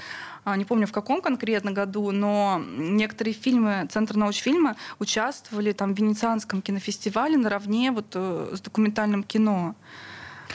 а, 0.46 0.56
не 0.56 0.66
помню 0.66 0.88
в 0.88 0.92
каком 0.92 1.22
конкретно 1.22 1.72
году, 1.72 2.12
но 2.12 2.62
некоторые 2.68 3.34
фильмы 3.34 3.88
Центра 3.92 4.18
научфильма 4.18 4.76
участвовали 5.00 5.72
там 5.72 5.94
в 5.94 5.98
Венецианском 5.98 6.62
кинофестивале 6.62 7.38
наравне 7.38 7.92
вот 7.92 8.08
э, 8.14 8.52
с 8.54 8.62
документальным 8.62 9.24
кино. 9.24 9.76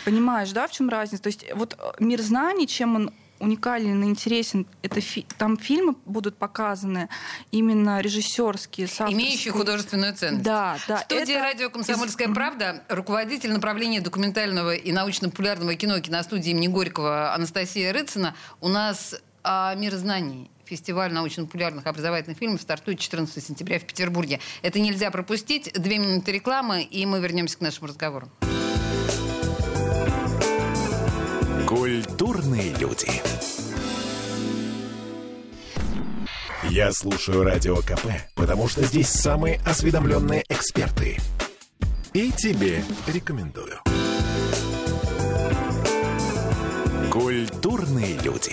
Понимаешь, 0.05 0.51
да, 0.53 0.67
в 0.67 0.73
чем 0.73 0.89
разница? 0.89 1.23
То 1.23 1.29
есть 1.29 1.45
вот 1.55 1.77
э, 1.79 1.93
мир 1.99 2.21
знаний, 2.23 2.67
чем 2.67 2.97
он 2.97 3.11
уникален 3.41 4.03
и 4.05 4.07
интересен, 4.07 4.67
это 4.83 5.01
фи- 5.01 5.27
там 5.39 5.57
фильмы 5.59 5.97
будут 6.07 6.37
показаны 6.39 7.09
именно 7.51 8.01
режиссерские, 8.01 8.87
Имеющие 9.09 9.53
художественную 9.53 10.15
ценность. 10.15 10.45
Да, 10.45 10.79
да. 10.89 10.99
В 10.99 11.01
студии 11.01 11.33
это 11.35 11.43
радио 11.43 11.69
«Комсомольская 11.71 12.29
из- 12.29 12.35
правда» 12.35 12.85
руководитель 12.89 13.53
направления 13.53 14.01
документального 14.01 14.75
и 14.75 14.93
научно-популярного 14.93 15.75
кино 15.75 15.99
киностудии 16.01 16.51
имени 16.51 16.69
Горького 16.69 17.35
Анастасия 17.35 17.93
Рыцина 17.93 18.35
у 18.61 18.69
нас 18.69 19.15
о 19.43 19.75
мирознании. 19.75 20.51
Фестиваль 20.65 21.13
научно-популярных 21.13 21.87
образовательных 21.87 22.39
фильмов 22.39 22.63
стартует 22.63 22.99
14 22.99 23.45
сентября 23.45 23.79
в 23.79 23.85
Петербурге. 23.85 24.41
Это 24.63 24.81
нельзя 24.81 25.11
пропустить. 25.11 25.71
Две 25.75 25.99
минуты 25.99 26.33
рекламы, 26.33 26.83
и 26.83 27.05
мы 27.05 27.21
вернемся 27.21 27.59
к 27.59 27.61
нашему 27.61 27.89
разговору. 27.89 28.31
Культурные 31.67 32.75
люди. 32.75 33.09
Я 36.65 36.93
слушаю 36.93 37.43
Радио 37.43 37.77
КП, 37.77 38.07
потому 38.35 38.69
что 38.69 38.85
здесь 38.85 39.09
самые 39.09 39.59
осведомленные 39.65 40.45
эксперты. 40.51 41.17
И 42.13 42.31
тебе 42.33 42.85
рекомендую. 43.07 43.79
Культурные 47.11 48.19
люди. 48.19 48.53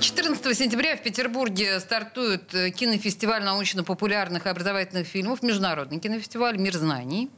14 0.00 0.58
сентября 0.58 0.96
в 0.96 1.02
Петербурге 1.02 1.78
стартует 1.78 2.52
э, 2.54 2.70
кинофестиваль 2.70 3.44
научно-популярных 3.44 4.46
и 4.46 4.48
образовательных 4.48 5.06
фильмов, 5.06 5.42
международный 5.42 6.00
кинофестиваль 6.00 6.56
«Мир 6.56 6.76
знаний». 6.76 7.30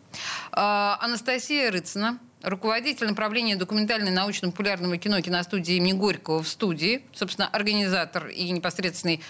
А, 0.53 0.99
Анастасия 1.01 1.71
Рыцина, 1.71 2.19
руководитель 2.43 3.07
направления 3.07 3.57
документального 3.57 4.11
и 4.11 4.15
научно-популярного 4.15 4.97
кино 4.99 5.21
киностудии 5.21 5.75
имени 5.77 5.93
Горького 5.93 6.43
в 6.43 6.49
студии, 6.49 7.05
собственно, 7.13 7.49
организатор 7.49 8.29
и 8.29 8.51
непосредственный 8.51 9.21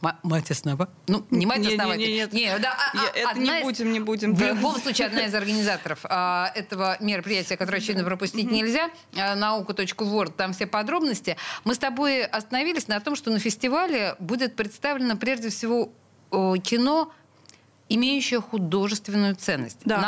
Ма- 0.00 0.16
Мать 0.22 0.48
основа? 0.52 0.88
Ну, 1.08 1.26
не 1.32 1.44
мать 1.44 1.58
Не-не-не, 1.58 1.74
основатель. 1.74 2.12
нет. 2.14 2.32
Не, 2.32 2.58
да, 2.60 2.72
а- 2.72 2.96
Я- 2.96 3.26
а- 3.28 3.30
это 3.32 3.38
не 3.40 3.50
из- 3.58 3.62
будем, 3.64 3.92
не 3.92 3.98
будем. 3.98 4.32
В 4.36 4.38
да. 4.38 4.50
любом 4.52 4.76
случае, 4.80 5.08
одна 5.08 5.24
из 5.24 5.34
организаторов 5.34 5.98
а, 6.04 6.52
этого 6.54 6.96
мероприятия, 7.00 7.56
которое, 7.56 7.78
очевидно, 7.78 8.04
пропустить 8.04 8.48
нельзя, 8.48 8.90
а, 9.16 9.34
наука.ворд, 9.34 10.36
там 10.36 10.52
все 10.52 10.68
подробности. 10.68 11.36
Мы 11.64 11.74
с 11.74 11.78
тобой 11.78 12.24
остановились 12.24 12.86
на 12.86 13.00
том, 13.00 13.16
что 13.16 13.32
на 13.32 13.40
фестивале 13.40 14.14
будет 14.20 14.54
представлено 14.54 15.16
прежде 15.16 15.48
всего 15.48 15.90
кино, 16.30 17.12
имеющее 17.88 18.40
художественную 18.40 19.34
ценность. 19.34 19.78
Да. 19.84 19.98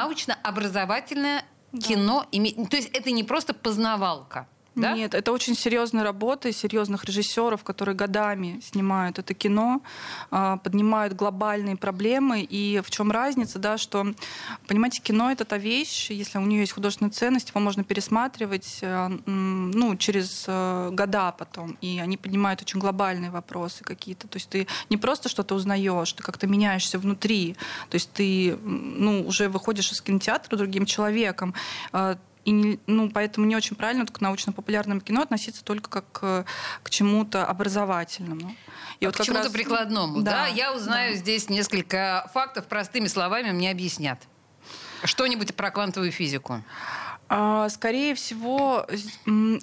Научно-образовательное 1.72 1.80
кино. 1.80 2.26
име- 2.32 2.68
То 2.68 2.76
есть 2.76 2.90
это 2.92 3.10
не 3.10 3.24
просто 3.24 3.54
познавалка. 3.54 4.46
Да? 4.76 4.92
Нет, 4.92 5.14
это 5.14 5.32
очень 5.32 5.56
серьезная 5.56 6.04
работа 6.04 6.52
серьезных 6.52 7.04
режиссеров, 7.04 7.64
которые 7.64 7.96
годами 7.96 8.60
снимают 8.62 9.18
это 9.18 9.34
кино, 9.34 9.82
а, 10.30 10.58
поднимают 10.58 11.14
глобальные 11.14 11.76
проблемы. 11.76 12.42
И 12.42 12.80
в 12.84 12.90
чем 12.90 13.10
разница, 13.10 13.58
да, 13.58 13.78
что, 13.78 14.06
понимаете, 14.68 15.02
кино 15.02 15.30
это 15.30 15.44
та 15.44 15.58
вещь, 15.58 16.10
если 16.10 16.38
у 16.38 16.42
нее 16.42 16.60
есть 16.60 16.72
художественная 16.72 17.10
ценность, 17.10 17.50
его 17.50 17.60
можно 17.60 17.82
пересматривать 17.82 18.78
э, 18.82 19.08
ну, 19.26 19.96
через 19.96 20.44
э, 20.46 20.90
года 20.92 21.32
потом. 21.32 21.76
И 21.80 21.98
они 21.98 22.16
поднимают 22.16 22.62
очень 22.62 22.78
глобальные 22.78 23.30
вопросы 23.30 23.82
какие-то. 23.82 24.28
То 24.28 24.36
есть 24.36 24.48
ты 24.48 24.68
не 24.88 24.96
просто 24.96 25.28
что-то 25.28 25.54
узнаешь, 25.54 26.12
ты 26.12 26.22
как-то 26.22 26.46
меняешься 26.46 26.98
внутри. 26.98 27.56
То 27.90 27.96
есть 27.96 28.12
ты 28.12 28.56
ну, 28.62 29.26
уже 29.26 29.48
выходишь 29.48 29.90
из 29.92 30.00
кинотеатра 30.00 30.56
другим 30.56 30.86
человеком. 30.86 31.54
А, 32.40 32.49
и 32.49 32.50
не- 32.52 32.78
ну, 32.87 33.11
поэтому 33.11 33.47
не 33.47 33.56
очень 33.56 33.76
правильно 33.76 34.06
к 34.06 34.20
научно-популярному 34.20 35.00
кино 35.00 35.23
относиться 35.23 35.62
только 35.64 35.90
как 35.90 36.18
э, 36.23 36.44
к 36.82 36.90
чему-то 36.90 37.44
образовательному. 37.47 38.54
И 39.00 39.06
к 39.06 39.12
как 39.12 39.26
чему-то 39.26 39.44
раз- 39.44 39.52
прикладному. 39.52 40.23
Да. 40.23 40.30
Да, 40.32 40.47
Я 40.47 40.75
узнаю 40.75 41.12
да. 41.14 41.18
здесь 41.18 41.49
несколько 41.49 42.30
фактов, 42.35 42.66
простыми 42.66 43.06
словами 43.09 43.50
мне 43.50 43.70
объяснят. 43.70 44.18
Что-нибудь 45.04 45.54
про 45.54 45.70
квантовую 45.70 46.12
физику. 46.12 46.62
А, 47.32 47.68
Скорее 47.68 48.14
всего, 48.16 48.87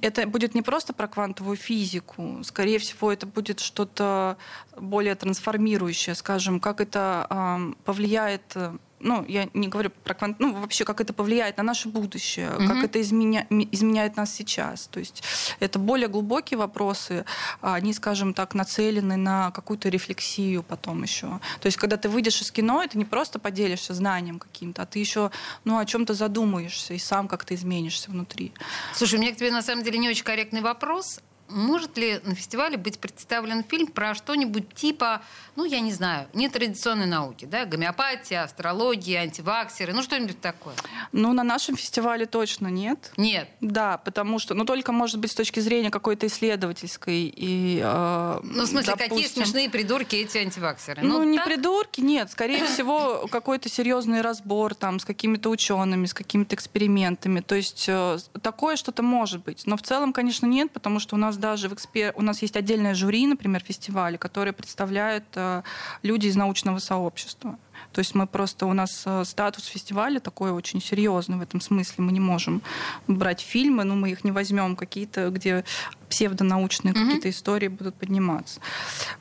это 0.01 0.25
будет 0.25 0.55
не 0.55 0.61
просто 0.61 0.93
про 0.93 1.07
квантовую 1.07 1.57
физику, 1.57 2.39
скорее 2.43 2.79
всего, 2.79 3.11
это 3.11 3.25
будет 3.27 3.59
что-то 3.59 4.37
более 4.77 5.15
трансформирующее, 5.15 6.15
скажем, 6.15 6.59
как 6.61 6.79
это 6.79 7.73
повлияет, 7.83 8.43
э, 8.55 8.77
ну, 8.99 9.23
я 9.27 9.47
не 9.53 9.67
говорю 9.67 9.91
про 10.03 10.13
квант, 10.13 10.39
ну, 10.39 10.53
вообще, 10.53 10.83
как 10.85 11.01
это 11.01 11.13
повлияет 11.13 11.57
на 11.57 11.63
наше 11.63 11.87
будущее, 11.89 12.49
Мгм. 12.49 12.67
как 12.67 12.83
это 12.83 12.99
изменя- 13.01 13.45
изменяет 13.71 14.17
нас 14.17 14.33
сейчас. 14.33 14.87
То 14.87 14.99
есть 14.99 15.23
это 15.59 15.77
более 15.79 16.07
глубокие 16.07 16.57
вопросы, 16.57 17.23
они, 17.61 17.93
скажем 17.93 18.33
так, 18.33 18.55
нацелены 18.55 19.15
на 19.17 19.51
какую-то 19.51 19.89
рефлексию 19.89 20.63
потом 20.63 21.03
еще. 21.03 21.27
То 21.61 21.65
есть 21.67 21.77
когда 21.77 21.97
ты 21.97 22.09
выйдешь 22.09 22.41
из 22.41 22.51
кино, 22.51 22.81
это 22.83 22.97
не 22.97 23.05
просто 23.05 23.39
поделишься 23.39 23.93
знанием 23.93 24.39
каким-то, 24.39 24.81
а 24.81 24.85
ты 24.85 24.99
еще 24.99 25.31
ну, 25.63 25.77
о 25.77 25.85
чем-то 25.85 26.13
задумаешься 26.13 26.93
и 26.93 26.97
сам 26.99 27.27
как-то 27.27 27.53
изменишься 27.55 28.09
внутри. 28.11 28.51
Слушай, 28.95 29.19
у 29.19 29.21
меня 29.21 29.33
к 29.33 29.37
тебе 29.37 29.51
на 29.51 29.61
самом 29.61 29.83
деле 29.83 29.97
не 29.99 30.09
очень 30.09 30.23
корректный 30.23 30.61
вопрос. 30.61 31.19
Может 31.49 31.97
ли 31.97 32.19
на 32.23 32.35
фестивале 32.35 32.77
быть 32.77 32.99
представлен 32.99 33.63
фильм 33.63 33.87
про 33.87 34.13
что-нибудь 34.15 34.73
типа, 34.73 35.21
ну, 35.55 35.65
я 35.65 35.79
не 35.79 35.91
знаю, 35.93 36.27
нетрадиционной 36.33 37.05
науки, 37.05 37.45
да, 37.45 37.65
гомеопатия, 37.65 38.43
астрология, 38.43 39.21
антиваксеры, 39.21 39.93
ну, 39.93 40.03
что-нибудь 40.03 40.41
такое? 40.41 40.75
Ну, 41.11 41.33
на 41.33 41.43
нашем 41.43 41.75
фестивале 41.75 42.25
точно 42.25 42.67
нет. 42.67 43.11
Нет. 43.17 43.49
Да, 43.61 43.97
потому 43.97 44.39
что, 44.39 44.53
ну, 44.53 44.65
только, 44.65 44.91
может 44.91 45.19
быть, 45.19 45.31
с 45.31 45.35
точки 45.35 45.59
зрения 45.59 45.89
какой-то 45.89 46.27
исследовательской 46.27 47.31
и... 47.33 47.79
э, 47.83 48.39
Ну, 48.43 48.63
в 48.63 48.67
смысле, 48.67 48.93
какие 48.93 49.07
допустим, 49.09 49.43
смешные 49.43 49.69
придурки 49.69 50.15
эти 50.15 50.37
антиваксеры? 50.39 51.01
Ну, 51.01 51.23
не 51.23 51.37
так? 51.37 51.47
придурки, 51.47 52.01
нет. 52.01 52.31
Скорее 52.31 52.65
всего, 52.67 53.27
какой-то 53.31 53.69
серьезный 53.69 54.21
разбор 54.21 54.75
там 54.75 54.99
с 54.99 55.05
какими-то 55.05 55.49
учеными, 55.49 56.05
с 56.05 56.13
какими-то 56.13 56.55
экспериментами. 56.55 57.39
То 57.39 57.55
есть 57.55 57.85
э, 57.87 58.17
такое 58.41 58.75
что-то 58.75 59.01
может 59.03 59.43
быть. 59.43 59.63
Но 59.65 59.77
в 59.77 59.81
целом, 59.81 60.13
конечно, 60.13 60.45
нет, 60.45 60.71
потому 60.71 60.99
что 60.99 61.15
у 61.15 61.19
нас 61.19 61.36
нас 61.37 61.41
даже 61.41 61.69
в 61.69 61.73
экспер... 61.73 62.13
у 62.15 62.21
нас 62.21 62.41
есть 62.41 62.55
отдельное 62.55 62.93
жюри, 62.93 63.27
например, 63.27 63.61
фестиваля, 63.63 64.17
которое 64.17 64.53
представляет 64.53 65.23
э, 65.35 65.61
люди 66.03 66.27
из 66.27 66.35
научного 66.35 66.79
сообщества. 66.79 67.57
То 67.93 67.99
есть 67.99 68.15
мы 68.15 68.27
просто, 68.27 68.65
у 68.65 68.73
нас 68.73 69.03
э, 69.05 69.23
статус 69.25 69.65
фестиваля 69.65 70.19
такой 70.19 70.51
очень 70.51 70.81
серьезный 70.81 71.37
в 71.37 71.41
этом 71.41 71.61
смысле. 71.61 72.03
Мы 72.03 72.11
не 72.11 72.19
можем 72.19 72.61
брать 73.07 73.41
фильмы, 73.41 73.83
но 73.83 73.95
мы 73.95 74.11
их 74.11 74.23
не 74.23 74.31
возьмем 74.31 74.75
какие-то, 74.75 75.29
где 75.29 75.63
псевдонаучные 76.09 76.93
угу. 76.93 77.03
какие-то 77.03 77.29
истории 77.29 77.67
будут 77.67 77.95
подниматься. 77.95 78.59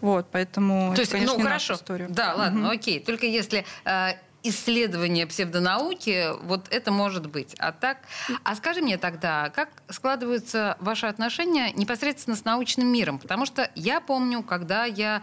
Вот, 0.01 0.27
поэтому 0.31 0.93
То 0.95 1.01
есть, 1.01 1.13
это, 1.13 1.19
конечно, 1.19 1.39
ну, 1.39 1.45
хорошо. 1.45 1.75
история. 1.75 2.07
Да, 2.09 2.35
ладно, 2.35 2.69
угу. 2.69 2.75
окей. 2.75 3.01
Только 3.01 3.27
если 3.27 3.65
э, 3.85 4.13
исследование 4.49 5.26
псевдонауки, 5.26 6.31
вот 6.43 6.69
это 6.71 6.91
может 6.91 7.26
быть. 7.26 7.55
А 7.59 7.73
так, 7.73 7.99
а 8.45 8.55
скажи 8.55 8.81
мне 8.81 8.99
тогда, 8.99 9.50
как 9.50 9.69
складываются 9.88 10.76
ваши 10.81 11.07
отношения 11.07 11.73
непосредственно 11.73 12.37
с 12.37 12.45
научным 12.45 12.88
миром? 12.88 13.19
Потому 13.19 13.47
что 13.47 13.71
я 13.75 14.00
помню, 14.00 14.43
когда 14.43 14.85
я 14.85 15.23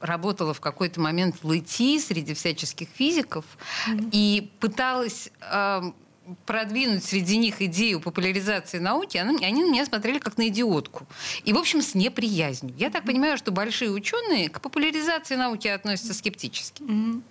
работала 0.00 0.52
в 0.52 0.60
какой-то 0.60 1.00
момент 1.00 1.36
в 1.42 1.50
ЛИТИ 1.50 2.00
среди 2.00 2.34
всяческих 2.34 2.88
физиков 2.88 3.44
mm-hmm. 3.86 4.08
и 4.12 4.50
пыталась 4.58 5.30
э, 5.40 5.82
продвинуть 6.46 7.04
среди 7.04 7.36
них 7.36 7.62
идею 7.62 8.00
популяризации 8.00 8.78
науки, 8.78 9.16
они, 9.16 9.44
они 9.44 9.64
на 9.64 9.70
меня 9.70 9.84
смотрели 9.86 10.18
как 10.18 10.38
на 10.38 10.48
идиотку. 10.48 11.06
И, 11.44 11.52
в 11.52 11.58
общем, 11.58 11.82
с 11.82 11.94
неприязнью. 11.94 12.74
Я 12.76 12.90
так 12.90 13.04
понимаю, 13.04 13.36
что 13.38 13.52
большие 13.52 13.90
ученые 13.90 14.48
к 14.48 14.60
популяризации 14.60 15.36
науки 15.36 15.68
относятся 15.68 16.14
скептически. 16.14 16.82
Mm-hmm. 16.82 17.22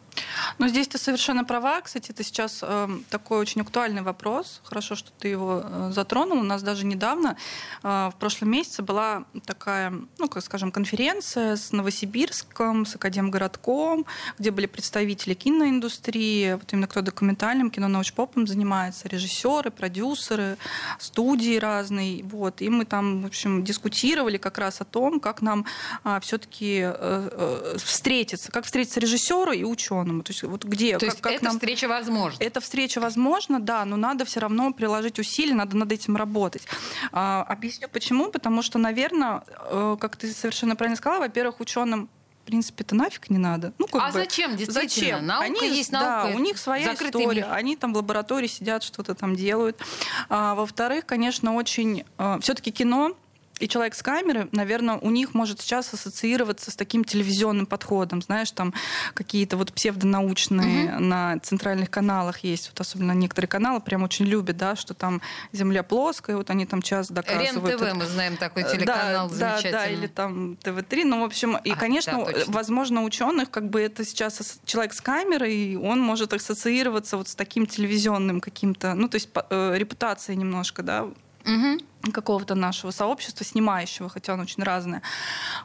Ну, 0.58 0.68
здесь 0.68 0.88
ты 0.88 0.98
совершенно 0.98 1.44
права. 1.44 1.82
Кстати, 1.82 2.12
это 2.12 2.24
сейчас 2.24 2.60
э, 2.62 2.88
такой 3.10 3.40
очень 3.40 3.62
актуальный 3.62 4.02
вопрос. 4.02 4.62
Хорошо, 4.64 4.96
что 4.96 5.12
ты 5.18 5.30
его 5.30 5.62
э, 5.64 5.92
затронул. 5.94 6.40
У 6.40 6.44
нас 6.44 6.62
даже 6.62 6.86
недавно, 6.86 7.38
э, 7.84 7.88
в 8.14 8.16
прошлом 8.20 8.52
месяце, 8.52 8.82
была 8.82 9.26
такая, 9.46 9.94
ну, 10.18 10.28
как 10.28 10.44
скажем, 10.44 10.72
конференция 10.72 11.56
с 11.56 11.72
Новосибирском, 11.72 12.86
с 12.86 12.96
Академгородком, 12.96 14.06
где 14.38 14.52
были 14.52 14.66
представители 14.66 15.34
киноиндустрии, 15.34 16.54
вот 16.54 16.72
именно 16.74 16.88
кто 16.88 17.02
документальным 17.02 17.72
кино 17.72 17.88
научпопом 17.88 18.48
занимается, 18.48 19.08
режиссеры, 19.08 19.72
продюсеры, 19.72 20.58
студии 21.00 21.58
разные. 21.58 22.24
Вот. 22.24 22.62
И 22.62 22.70
мы 22.70 22.86
там, 22.86 23.22
в 23.22 23.26
общем, 23.26 23.64
дискутировали 23.64 24.38
как 24.38 24.58
раз 24.58 24.82
о 24.82 24.86
том, 24.86 25.20
как 25.20 25.42
нам 25.42 25.66
э, 26.04 26.20
все-таки 26.22 26.82
э, 26.84 26.94
э, 26.94 27.78
встретиться, 27.78 28.52
как 28.52 28.66
встретиться 28.66 29.00
режиссеру 29.00 29.52
и 29.54 29.64
ученому 29.64 30.01
ученому. 30.02 30.24
То 30.24 30.32
есть 30.32 30.44
вот 30.44 30.64
где, 30.64 30.94
То 30.94 31.06
как, 31.06 31.10
есть 31.10 31.22
как 31.22 31.32
эта 31.34 31.46
нам... 31.46 31.54
встреча 31.54 31.88
возможна? 31.88 32.44
Эта 32.44 32.60
встреча 32.60 33.00
возможна, 33.00 33.60
да, 33.60 33.86
но 33.86 33.96
надо 33.96 34.26
все 34.26 34.40
равно 34.40 34.72
приложить 34.74 35.20
усилия, 35.20 35.54
надо 35.54 35.78
над 35.78 35.92
этим 35.92 36.16
работать. 36.16 36.64
А, 37.12 37.44
объясню 37.44 37.88
почему. 37.90 38.30
Потому 38.32 38.62
что, 38.62 38.80
наверное, 38.80 39.44
э, 39.48 39.98
как 40.00 40.16
ты 40.16 40.32
совершенно 40.32 40.76
правильно 40.76 40.98
сказала, 40.98 41.22
во-первых, 41.22 41.60
ученым 41.60 42.10
в 42.42 42.44
принципе, 42.44 42.84
это 42.84 42.96
нафиг 42.96 43.30
не 43.30 43.38
надо. 43.38 43.72
Ну, 43.78 43.86
как 43.86 44.02
а 44.02 44.08
бы, 44.08 44.14
зачем, 44.14 44.58
действительно? 44.58 44.90
Зачем? 44.90 45.26
Наука 45.28 45.46
они, 45.46 45.78
есть 45.78 45.92
наука. 45.92 46.30
Да, 46.32 46.36
у 46.36 46.40
них 46.40 46.58
своя 46.58 46.94
история. 46.96 47.42
Мир. 47.44 47.48
Они 47.52 47.76
там 47.76 47.94
в 47.94 47.98
лаборатории 47.98 48.48
сидят, 48.48 48.82
что-то 48.82 49.14
там 49.14 49.36
делают. 49.36 49.80
А, 50.28 50.56
во-вторых, 50.56 51.06
конечно, 51.06 51.54
очень... 51.54 52.04
А, 52.18 52.40
все-таки 52.40 52.72
кино 52.72 53.16
и 53.62 53.68
человек 53.68 53.94
с 53.94 54.02
камеры, 54.02 54.50
наверное, 54.52 54.96
у 54.96 55.10
них 55.12 55.34
может 55.34 55.62
сейчас 55.62 55.94
ассоциироваться 55.94 56.72
с 56.72 56.76
таким 56.76 57.04
телевизионным 57.04 57.66
подходом. 57.66 58.22
Знаешь, 58.22 58.52
там 58.52 58.74
какие-то 59.14 59.58
вот 59.58 59.72
псевдонаучные 59.72 60.96
угу. 60.96 61.04
на 61.04 61.40
центральных 61.40 61.90
каналах 61.90 62.40
есть. 62.40 62.70
Вот 62.70 62.82
особенно 62.82 63.12
некоторые 63.12 63.48
каналы 63.48 63.80
прям 63.82 64.04
очень 64.04 64.26
любят, 64.26 64.58
да, 64.58 64.76
что 64.76 64.94
там 64.94 65.22
Земля 65.52 65.84
плоская, 65.84 66.38
вот 66.38 66.50
они 66.50 66.66
там 66.66 66.82
час 66.82 67.10
доказывают. 67.12 67.82
РЕН-ТВ, 67.82 67.98
мы 67.98 68.06
знаем 68.06 68.38
такой 68.38 68.64
телеканал 68.64 69.30
да, 69.30 69.36
замечательный. 69.36 69.72
Да, 69.72 69.78
да, 69.78 69.88
или 69.88 70.08
там 70.08 70.58
ТВ-3. 70.58 71.06
Ну, 71.06 71.22
в 71.22 71.24
общем, 71.24 71.58
и, 71.58 71.72
а, 71.72 71.76
конечно, 71.76 72.26
да, 72.26 72.32
возможно, 72.48 73.04
ученых, 73.04 73.52
как 73.52 73.70
бы 73.70 73.82
это 73.82 74.04
сейчас 74.04 74.60
человек 74.66 74.94
с 74.94 75.02
камерой, 75.02 75.76
он 75.76 76.00
может 76.00 76.34
ассоциироваться 76.34 77.18
вот 77.18 77.28
с 77.28 77.36
таким 77.36 77.68
телевизионным 77.68 78.42
каким-то, 78.42 78.96
ну, 78.96 79.08
то 79.08 79.16
есть 79.16 79.30
э, 79.50 79.74
репутацией 79.78 80.38
немножко, 80.38 80.82
да, 80.82 81.04
угу 81.04 81.80
какого-то 82.12 82.56
нашего 82.56 82.92
сообщества, 82.92 83.46
снимающего, 83.46 84.10
хотя 84.10 84.34
он 84.34 84.40
очень 84.40 84.64
разное. 84.64 85.02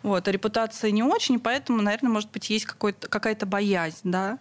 Вот. 0.02 0.28
А 0.28 0.30
репутация 0.30 0.90
не 0.90 1.02
очень, 1.02 1.40
поэтому, 1.40 1.80
наверное, 1.80 2.10
может 2.10 2.30
быть, 2.30 2.50
есть 2.50 2.66
какая-то 2.66 3.46
боязнь. 3.46 4.00
Да? 4.04 4.38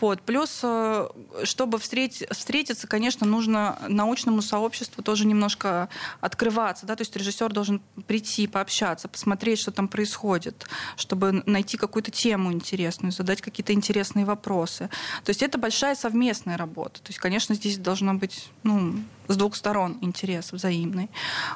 Вот. 0.00 0.22
Плюс, 0.22 0.60
э, 0.62 1.08
чтобы 1.44 1.78
встретить, 1.78 2.28
встретиться, 2.30 2.86
конечно, 2.86 3.26
нужно 3.26 3.78
научному 3.88 4.40
сообществу 4.42 5.02
тоже 5.02 5.26
немножко 5.26 5.88
открываться. 6.20 6.86
Да? 6.86 6.96
То 6.96 7.02
есть 7.02 7.14
режиссер 7.16 7.52
должен 7.52 7.82
прийти, 8.06 8.46
пообщаться, 8.46 9.08
посмотреть, 9.08 9.60
что 9.60 9.70
там 9.70 9.88
происходит, 9.88 10.66
чтобы 10.96 11.42
найти 11.46 11.76
какую-то 11.76 12.10
тему 12.10 12.52
интересную, 12.52 13.12
задать 13.12 13.42
какие-то 13.42 13.72
интересные 13.72 14.24
вопросы. 14.24 14.88
То 15.24 15.30
есть 15.30 15.42
это 15.42 15.58
большая 15.58 15.94
совместная 15.94 16.56
работа. 16.56 17.00
То 17.02 17.08
есть, 17.08 17.18
конечно, 17.18 17.54
здесь 17.54 17.78
должно 17.78 18.14
быть 18.14 18.48
ну, 18.62 18.94
с 19.28 19.36
двух 19.36 19.56
сторон 19.56 19.98
интерес 20.00 20.52
взаимный. 20.52 21.10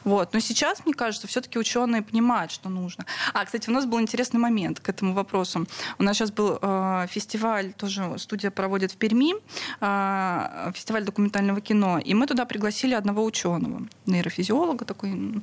Вот. 0.04 0.32
Но 0.32 0.40
сейчас, 0.40 0.85
мне 0.85 0.94
кажется, 0.94 1.26
все-таки 1.26 1.58
ученые 1.58 2.02
понимают, 2.02 2.50
что 2.52 2.68
нужно. 2.68 3.04
А, 3.32 3.44
кстати, 3.44 3.68
у 3.70 3.73
нас 3.73 3.87
был 3.87 4.00
интересный 4.00 4.40
момент 4.40 4.80
к 4.80 4.88
этому 4.88 5.14
вопросу. 5.14 5.66
У 5.99 6.02
нас 6.02 6.16
сейчас 6.16 6.30
был 6.30 6.58
э, 6.61 7.06
фестиваль, 7.11 7.73
тоже 7.73 8.18
студия 8.18 8.50
проводит 8.50 8.93
в 8.93 8.97
Перми, 8.97 9.34
э, 9.80 10.73
фестиваль 10.75 11.04
документального 11.04 11.60
кино, 11.60 11.99
и 11.99 12.14
мы 12.14 12.26
туда 12.26 12.45
пригласили 12.45 12.95
одного 12.95 13.25
ученого, 13.25 13.82
нейрофизиолога 14.06 14.84
такой, 14.84 15.43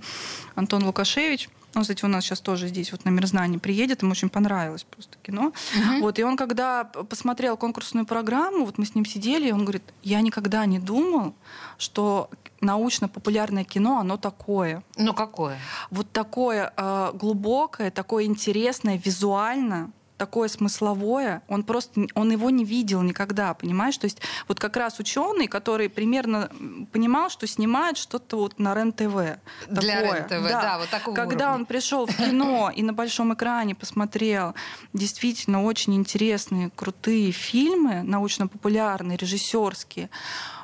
Антон 0.56 0.84
Лукашевич. 0.84 1.50
Он, 1.76 1.82
кстати, 1.82 2.06
у 2.06 2.08
нас 2.08 2.24
сейчас 2.24 2.40
тоже 2.40 2.68
здесь 2.68 2.92
вот 2.92 3.06
на 3.06 3.10
Мирзнании 3.10 3.58
приедет, 3.58 4.02
ему 4.02 4.12
очень 4.12 4.30
понравилось 4.30 4.84
просто 4.84 5.18
кино. 5.22 5.52
Угу. 5.76 6.02
Вот, 6.02 6.20
и 6.20 6.24
он, 6.24 6.38
когда 6.38 6.86
посмотрел 6.86 7.58
конкурсную 7.58 8.06
программу, 8.06 8.66
вот 8.66 8.78
мы 8.78 8.86
с 8.86 8.96
ним 8.96 9.06
сидели, 9.06 9.50
и 9.50 9.52
он 9.52 9.64
говорит, 9.64 9.84
я 10.04 10.22
никогда 10.22 10.66
не 10.66 10.80
думал, 10.80 11.34
что 11.78 12.30
научно-популярное 12.62 13.64
кино, 13.64 14.00
оно 14.00 14.18
такое. 14.18 14.84
Ну 14.98 15.14
какое? 15.14 15.58
Вот 15.92 16.12
такое 16.12 16.74
э, 16.76 17.12
глубокое, 17.14 17.92
такое 17.92 18.26
интересное, 18.26 19.00
визуально 19.04 19.92
такое 20.17 20.47
смысловое, 20.47 21.41
он 21.47 21.63
просто, 21.63 22.08
он 22.13 22.32
его 22.32 22.49
не 22.49 22.63
видел 22.63 23.01
никогда, 23.01 23.54
понимаешь? 23.54 23.97
То 23.97 24.06
есть 24.06 24.19
вот 24.47 24.60
как 24.60 24.78
раз 24.78 24.99
ученый, 24.99 25.47
который 25.47 25.89
примерно 25.89 26.49
понимал, 26.91 27.30
что 27.30 27.47
снимает 27.47 27.97
что-то 27.97 28.38
вот 28.38 28.60
на 28.60 28.73
РЕН-ТВ. 28.73 29.39
Для 29.67 30.01
РЕН-ТВ, 30.01 30.49
да. 30.49 30.62
да, 30.62 30.78
вот 30.80 30.89
такого 30.89 31.15
Когда 31.15 31.47
уровня. 31.47 31.62
он 31.62 31.65
пришел 31.65 32.06
в 32.06 32.15
кино 32.15 32.71
и 32.73 32.82
на 32.82 32.93
большом 32.93 33.34
экране 33.34 33.75
посмотрел 33.75 34.56
действительно 34.93 35.63
очень 35.63 35.95
интересные, 35.95 36.71
крутые 36.75 37.32
фильмы, 37.32 38.04
научно-популярные, 38.04 39.17
режиссерские, 39.17 40.10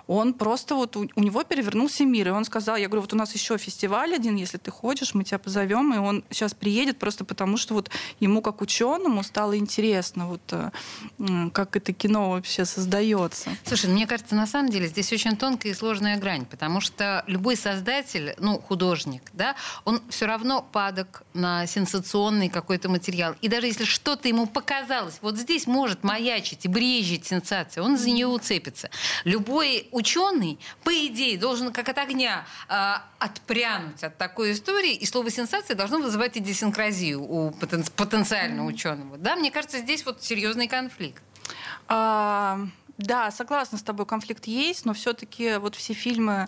он 0.07 0.33
просто 0.33 0.75
вот 0.75 0.95
у, 0.95 1.07
у 1.15 1.21
него 1.21 1.43
перевернулся 1.43 2.05
мир, 2.05 2.29
и 2.29 2.31
он 2.31 2.45
сказал, 2.45 2.75
я 2.75 2.87
говорю, 2.87 3.01
вот 3.01 3.13
у 3.13 3.15
нас 3.15 3.33
еще 3.33 3.57
фестиваль 3.57 4.15
один, 4.15 4.35
если 4.35 4.57
ты 4.57 4.71
хочешь, 4.71 5.13
мы 5.13 5.23
тебя 5.23 5.39
позовем, 5.39 5.93
и 5.93 5.97
он 5.97 6.23
сейчас 6.29 6.53
приедет 6.53 6.99
просто 6.99 7.25
потому, 7.25 7.57
что 7.57 7.73
вот 7.73 7.89
ему 8.19 8.41
как 8.41 8.61
ученому 8.61 9.23
стало 9.23 9.57
интересно, 9.57 10.27
вот 10.27 10.41
э, 10.51 11.49
как 11.53 11.75
это 11.75 11.93
кино 11.93 12.31
вообще 12.31 12.65
создается. 12.65 13.49
Слушай, 13.63 13.89
мне 13.89 14.07
кажется, 14.07 14.35
на 14.35 14.47
самом 14.47 14.69
деле 14.69 14.87
здесь 14.87 15.11
очень 15.13 15.35
тонкая 15.35 15.71
и 15.71 15.75
сложная 15.75 16.17
грань, 16.17 16.45
потому 16.45 16.81
что 16.81 17.23
любой 17.27 17.55
создатель, 17.55 18.35
ну 18.39 18.59
художник, 18.59 19.23
да, 19.33 19.55
он 19.85 20.01
все 20.09 20.25
равно 20.25 20.67
падок 20.71 21.23
на 21.33 21.67
сенсационный 21.67 22.49
какой-то 22.49 22.89
материал, 22.89 23.35
и 23.41 23.47
даже 23.47 23.67
если 23.67 23.85
что-то 23.85 24.27
ему 24.27 24.47
показалось, 24.47 25.19
вот 25.21 25.37
здесь 25.37 25.67
может 25.67 26.03
маячить 26.03 26.65
и 26.65 26.67
брежить 26.67 27.25
сенсация, 27.25 27.83
он 27.83 27.97
за 27.97 28.09
нее 28.09 28.27
уцепится. 28.27 28.89
Любой 29.23 29.87
ученый, 29.91 30.59
по 30.83 30.91
идее, 30.91 31.37
должен 31.37 31.71
как 31.71 31.89
от 31.89 31.97
огня 31.97 32.45
э, 32.69 32.93
отпрянуть 33.19 34.03
от 34.03 34.17
такой 34.17 34.53
истории, 34.53 34.93
и 34.93 35.05
слово 35.05 35.29
сенсация 35.29 35.75
должно 35.75 35.99
вызывать 35.99 36.37
идиосинкразию 36.37 37.21
у 37.21 37.51
потен, 37.51 37.83
потенциального 37.95 38.67
ученого. 38.67 39.17
Да, 39.17 39.35
мне 39.35 39.51
кажется, 39.51 39.79
здесь 39.79 40.05
вот 40.05 40.23
серьезный 40.23 40.67
конфликт. 40.67 41.21
А, 41.87 42.59
да, 43.01 43.31
согласна 43.31 43.77
с 43.77 43.83
тобой, 43.83 44.05
конфликт 44.05 44.45
есть, 44.45 44.85
но 44.85 44.93
все-таки 44.93 45.57
вот 45.57 45.75
все 45.75 45.93
фильмы, 45.93 46.47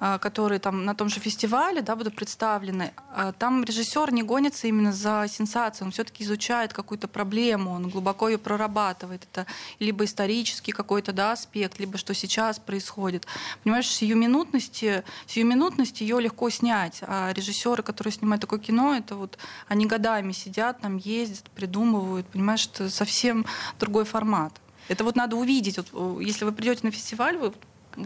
а, 0.00 0.18
которые 0.18 0.58
там 0.58 0.84
на 0.84 0.94
том 0.94 1.08
же 1.08 1.20
фестивале 1.20 1.82
да, 1.82 1.96
будут 1.96 2.16
представлены, 2.16 2.92
а, 3.14 3.32
там 3.32 3.64
режиссер 3.64 4.12
не 4.12 4.22
гонится 4.22 4.66
именно 4.66 4.92
за 4.92 5.26
сенсацией, 5.28 5.86
он 5.86 5.92
все-таки 5.92 6.24
изучает 6.24 6.72
какую-то 6.72 7.08
проблему, 7.08 7.72
он 7.72 7.88
глубоко 7.88 8.28
ее 8.28 8.38
прорабатывает. 8.38 9.26
Это 9.30 9.46
либо 9.78 10.04
исторический 10.04 10.72
какой-то 10.72 11.12
да, 11.12 11.32
аспект, 11.32 11.78
либо 11.78 11.98
что 11.98 12.14
сейчас 12.14 12.58
происходит. 12.58 13.26
Понимаешь, 13.62 13.88
сиюминутности, 13.88 15.04
сиюминутность 15.26 16.00
ее 16.00 16.20
легко 16.20 16.50
снять, 16.50 17.00
а 17.02 17.32
режиссеры, 17.32 17.82
которые 17.82 18.12
снимают 18.12 18.40
такое 18.40 18.58
кино, 18.58 18.94
это 18.94 19.14
вот 19.14 19.38
они 19.68 19.86
годами 19.86 20.32
сидят, 20.32 20.80
там 20.80 20.96
ездят, 20.96 21.50
придумывают, 21.50 22.26
понимаешь, 22.26 22.68
это 22.72 22.90
совсем 22.90 23.44
другой 23.78 24.04
формат. 24.04 24.52
Это 24.92 25.04
вот 25.04 25.16
надо 25.16 25.36
увидеть. 25.36 25.78
Вот, 25.78 26.20
если 26.20 26.44
вы 26.44 26.52
придете 26.52 26.80
на 26.82 26.90
фестиваль, 26.90 27.38
вы 27.38 27.54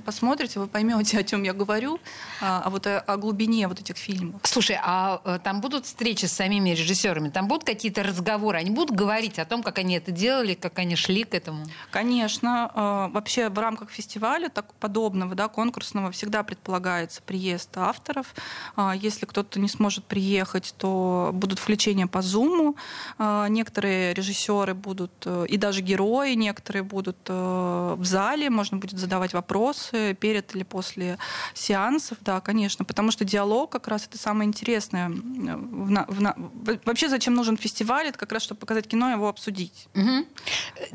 посмотрите, 0.05 0.61
вы 0.61 0.66
поймете, 0.66 1.18
о 1.18 1.25
чем 1.25 1.42
я 1.42 1.53
говорю, 1.53 1.99
а, 2.40 2.62
а 2.64 2.70
вот 2.70 2.87
о, 2.87 3.01
о 3.01 3.16
глубине 3.16 3.68
вот 3.68 3.81
этих 3.81 3.96
фильмов. 3.96 4.40
Слушай, 4.44 4.79
а 4.83 5.20
э, 5.25 5.38
там 5.42 5.61
будут 5.61 5.87
встречи 5.87 6.27
с 6.27 6.33
самими 6.33 6.70
режиссерами, 6.70 7.29
там 7.29 7.49
будут 7.49 7.64
какие-то 7.64 8.03
разговоры, 8.03 8.59
они 8.59 8.70
будут 8.70 8.96
говорить 8.96 9.38
о 9.38 9.44
том, 9.44 9.62
как 9.62 9.79
они 9.79 9.96
это 9.96 10.11
делали, 10.11 10.55
как 10.55 10.79
они 10.79 10.96
шли 10.96 11.25
к 11.25 11.35
этому? 11.35 11.64
Конечно, 11.90 12.70
э, 12.75 13.12
вообще 13.12 13.49
в 13.49 13.59
рамках 13.59 13.90
фестиваля 13.90 14.49
так, 14.49 14.75
подобного, 14.75 15.35
да, 15.35 15.49
конкурсного, 15.49 16.11
всегда 16.11 16.42
предполагается 16.42 17.22
приезд 17.22 17.77
авторов. 17.77 18.35
А, 18.77 18.94
если 18.94 19.27
кто-то 19.27 19.61
не 19.61 19.68
сможет 19.68 20.05
приехать, 20.05 20.75
то 20.79 21.31
будут 21.33 21.59
включения 21.59 22.07
по 22.07 22.18
Zoom. 22.18 22.77
А, 23.18 23.46
некоторые 23.49 24.14
режиссеры 24.14 24.75
будут, 24.75 25.12
э, 25.25 25.46
и 25.49 25.57
даже 25.57 25.81
герои 25.83 26.35
некоторые 26.35 26.83
будут 26.83 27.16
в 27.29 28.05
зале, 28.05 28.51
можно 28.51 28.79
будет 28.79 28.99
задавать 28.99 29.33
вопросы 29.33 29.75
перед 30.20 30.54
или 30.54 30.62
после 30.62 31.18
сеансов, 31.54 32.18
да, 32.20 32.40
конечно, 32.40 32.84
потому 32.84 33.10
что 33.10 33.24
диалог 33.24 33.70
как 33.70 33.88
раз 33.88 34.06
это 34.06 34.18
самое 34.18 34.48
интересное. 34.48 35.08
В, 35.08 36.06
в, 36.06 36.80
вообще 36.84 37.08
зачем 37.08 37.34
нужен 37.34 37.56
фестиваль? 37.56 38.06
Это 38.06 38.18
как 38.18 38.32
раз, 38.32 38.42
чтобы 38.42 38.60
показать 38.60 38.86
кино, 38.86 39.10
его 39.10 39.28
обсудить. 39.28 39.88
Угу. 39.94 40.26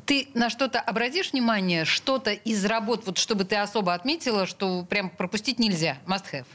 Ты 0.05 0.29
на 0.33 0.49
что-то 0.49 0.79
обратишь 0.79 1.31
внимание, 1.31 1.85
что-то 1.85 2.31
из 2.31 2.65
работ, 2.65 3.05
вот 3.05 3.17
чтобы 3.17 3.45
ты 3.45 3.55
особо 3.55 3.93
отметила, 3.93 4.45
что 4.45 4.83
прям 4.83 5.09
пропустить 5.09 5.59
нельзя, 5.59 5.97
must 6.07 6.25
have? 6.31 6.45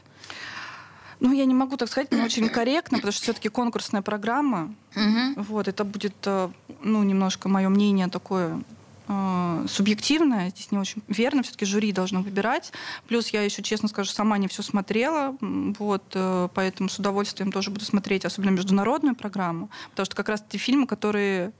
Ну, 1.19 1.33
я 1.33 1.45
не 1.45 1.53
могу 1.53 1.77
так 1.77 1.89
сказать, 1.89 2.11
но 2.11 2.23
очень 2.23 2.47
корректно, 2.47 2.97
потому 2.97 3.11
что 3.11 3.23
все-таки 3.23 3.49
конкурсная 3.49 4.03
программа. 4.03 4.75
Угу. 4.95 5.41
Вот, 5.43 5.67
это 5.67 5.83
будет, 5.83 6.15
э, 6.25 6.49
ну, 6.81 7.03
немножко 7.03 7.49
мое 7.49 7.69
мнение 7.69 8.07
такое 8.07 8.61
э, 9.07 9.65
субъективное, 9.67 10.49
здесь 10.49 10.71
не 10.71 10.77
очень 10.77 11.03
верно, 11.07 11.43
все-таки 11.43 11.65
жюри 11.65 11.91
должно 11.91 12.21
выбирать. 12.21 12.71
Плюс 13.07 13.29
я 13.29 13.41
еще, 13.41 13.61
честно 13.63 13.87
скажу, 13.87 14.11
сама 14.11 14.37
не 14.37 14.47
все 14.47 14.61
смотрела, 14.63 15.35
вот, 15.39 16.03
э, 16.13 16.49
поэтому 16.53 16.89
с 16.89 16.99
удовольствием 16.99 17.51
тоже 17.51 17.71
буду 17.71 17.85
смотреть, 17.85 18.25
особенно 18.25 18.51
международную 18.51 19.15
программу, 19.15 19.69
потому 19.91 20.05
что 20.05 20.15
как 20.15 20.29
раз 20.29 20.43
те 20.47 20.57
фильмы, 20.57 20.87
которые 20.87 21.53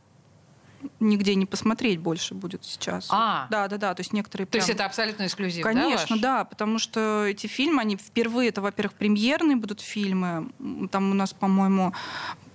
нигде 0.99 1.35
не 1.35 1.45
посмотреть 1.45 1.99
больше 1.99 2.33
будет 2.33 2.63
сейчас. 2.63 3.07
А. 3.11 3.47
Да, 3.49 3.67
да, 3.67 3.77
да. 3.77 3.93
То 3.93 4.01
есть 4.01 4.13
некоторые. 4.13 4.45
То 4.45 4.51
прям... 4.51 4.61
есть 4.61 4.69
это 4.69 4.85
абсолютно 4.85 5.25
эксклюзив, 5.25 5.63
Конечно, 5.63 6.17
да, 6.17 6.39
да, 6.39 6.45
потому 6.45 6.79
что 6.79 7.25
эти 7.25 7.47
фильмы, 7.47 7.81
они 7.81 7.97
впервые, 7.97 8.49
это, 8.49 8.61
во-первых, 8.61 8.93
премьерные 8.93 9.55
будут 9.55 9.81
фильмы. 9.81 10.49
Там 10.91 11.11
у 11.11 11.13
нас, 11.13 11.33
по-моему, 11.33 11.93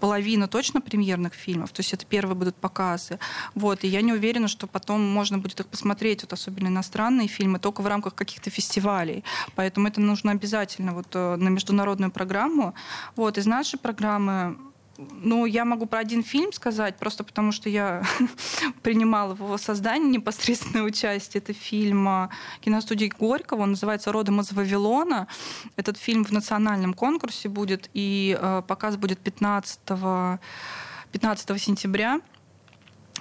половина 0.03 0.49
точно 0.49 0.81
премьерных 0.81 1.33
фильмов, 1.33 1.71
то 1.71 1.81
есть 1.81 1.95
это 1.95 2.05
первые 2.05 2.35
будут 2.35 2.57
показы. 2.57 3.21
Вот, 3.55 3.85
и 3.85 3.87
я 3.89 4.03
не 4.03 4.13
уверена, 4.13 4.49
что 4.49 4.67
потом 4.67 5.01
можно 5.01 5.39
будет 5.39 5.61
их 5.61 5.67
посмотреть, 5.69 6.23
вот 6.23 6.33
особенно 6.33 6.67
иностранные 6.67 7.29
фильмы, 7.29 7.61
только 7.61 7.83
в 7.83 7.87
рамках 7.87 8.17
каких-то 8.17 8.51
фестивалей. 8.51 9.23
Поэтому 9.55 9.87
это 9.87 10.01
нужно 10.01 10.33
обязательно 10.33 10.93
вот 10.93 11.07
э, 11.15 11.37
на 11.37 11.49
международную 11.51 12.11
программу. 12.11 12.75
Вот, 13.15 13.39
из 13.39 13.47
нашей 13.47 13.79
программы 13.79 14.57
ну, 15.11 15.47
я 15.47 15.65
могу 15.65 15.87
про 15.87 16.01
один 16.01 16.23
фильм 16.23 16.53
сказать, 16.53 16.97
просто 16.97 17.25
потому 17.25 17.53
что 17.53 17.69
я 17.69 18.03
принимала 18.83 19.35
в 19.35 19.41
его 19.41 19.59
создании 19.59 20.17
непосредственное 20.17 20.83
участие. 20.83 21.43
Это 21.43 21.53
фильм 21.53 22.09
а, 22.09 22.31
киностудии 22.61 23.13
Горького, 23.19 23.63
он 23.63 23.71
называется 23.71 24.13
«Родом 24.13 24.41
из 24.41 24.53
Вавилона». 24.53 25.29
Этот 25.77 25.97
фильм 25.97 26.25
в 26.25 26.33
национальном 26.33 26.95
конкурсе 26.95 27.49
будет, 27.49 27.91
и 27.95 28.37
э, 28.41 28.63
показ 28.67 28.97
будет 28.97 29.19
15, 29.19 29.81
15 31.13 31.63
сентября 31.63 32.21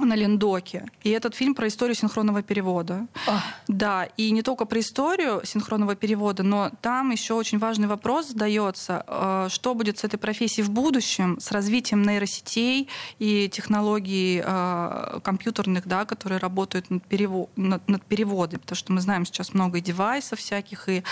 на 0.05 0.15
Лендоке. 0.15 0.85
И 1.03 1.09
этот 1.09 1.35
фильм 1.35 1.55
про 1.55 1.67
историю 1.67 1.95
синхронного 1.95 2.41
перевода. 2.41 3.07
А. 3.27 3.41
Да, 3.67 4.07
и 4.17 4.31
не 4.31 4.41
только 4.41 4.65
про 4.65 4.79
историю 4.79 5.41
синхронного 5.43 5.95
перевода, 5.95 6.43
но 6.43 6.71
там 6.81 7.11
еще 7.11 7.33
очень 7.33 7.59
важный 7.59 7.87
вопрос 7.87 8.29
задается, 8.29 9.03
э, 9.07 9.47
что 9.49 9.73
будет 9.75 9.99
с 9.99 10.03
этой 10.03 10.17
профессией 10.17 10.65
в 10.65 10.71
будущем, 10.71 11.39
с 11.39 11.51
развитием 11.51 12.01
нейросетей 12.03 12.89
и 13.19 13.49
технологий 13.49 14.41
э, 14.43 15.19
компьютерных, 15.23 15.87
да, 15.87 16.05
которые 16.05 16.39
работают 16.39 16.89
над, 16.89 17.03
перево- 17.05 17.49
над, 17.55 17.87
над 17.87 18.03
переводом. 18.03 18.59
Потому 18.59 18.75
что 18.75 18.93
мы 18.93 19.01
знаем 19.01 19.25
сейчас 19.25 19.53
много 19.53 19.77
и 19.77 19.81
девайсов 19.81 20.39
всяких, 20.39 20.89
и 20.89 21.03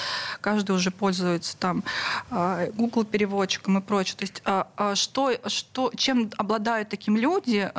каждый 0.42 0.76
уже 0.76 0.92
пользуется 0.92 1.58
там 1.58 1.84
э, 2.32 2.72
Google 2.74 3.06
переводчиком 3.06 3.78
и 3.78 3.82
прочее. 3.82 4.16
То 4.18 4.24
есть 4.24 4.42
а, 4.46 4.68
а 4.76 4.96
что, 4.96 5.34
что, 5.48 5.92
чем 5.96 6.32
обладают 6.38 6.90
таким 6.90 7.18
люди, 7.18 7.70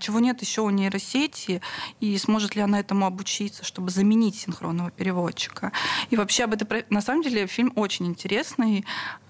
чего 0.00 0.20
нет 0.20 0.40
еще 0.40 0.47
у 0.56 0.70
нейросети, 0.70 1.60
и 2.00 2.16
сможет 2.18 2.56
ли 2.56 2.62
она 2.62 2.80
этому 2.80 3.06
обучиться, 3.06 3.64
чтобы 3.64 3.90
заменить 3.90 4.36
синхронного 4.36 4.90
переводчика. 4.90 5.72
И 6.10 6.16
вообще 6.16 6.44
об 6.44 6.54
этом, 6.54 6.68
на 6.90 7.00
самом 7.00 7.22
деле, 7.22 7.46
фильм 7.46 7.72
очень 7.76 8.06
интересный, 8.06 8.84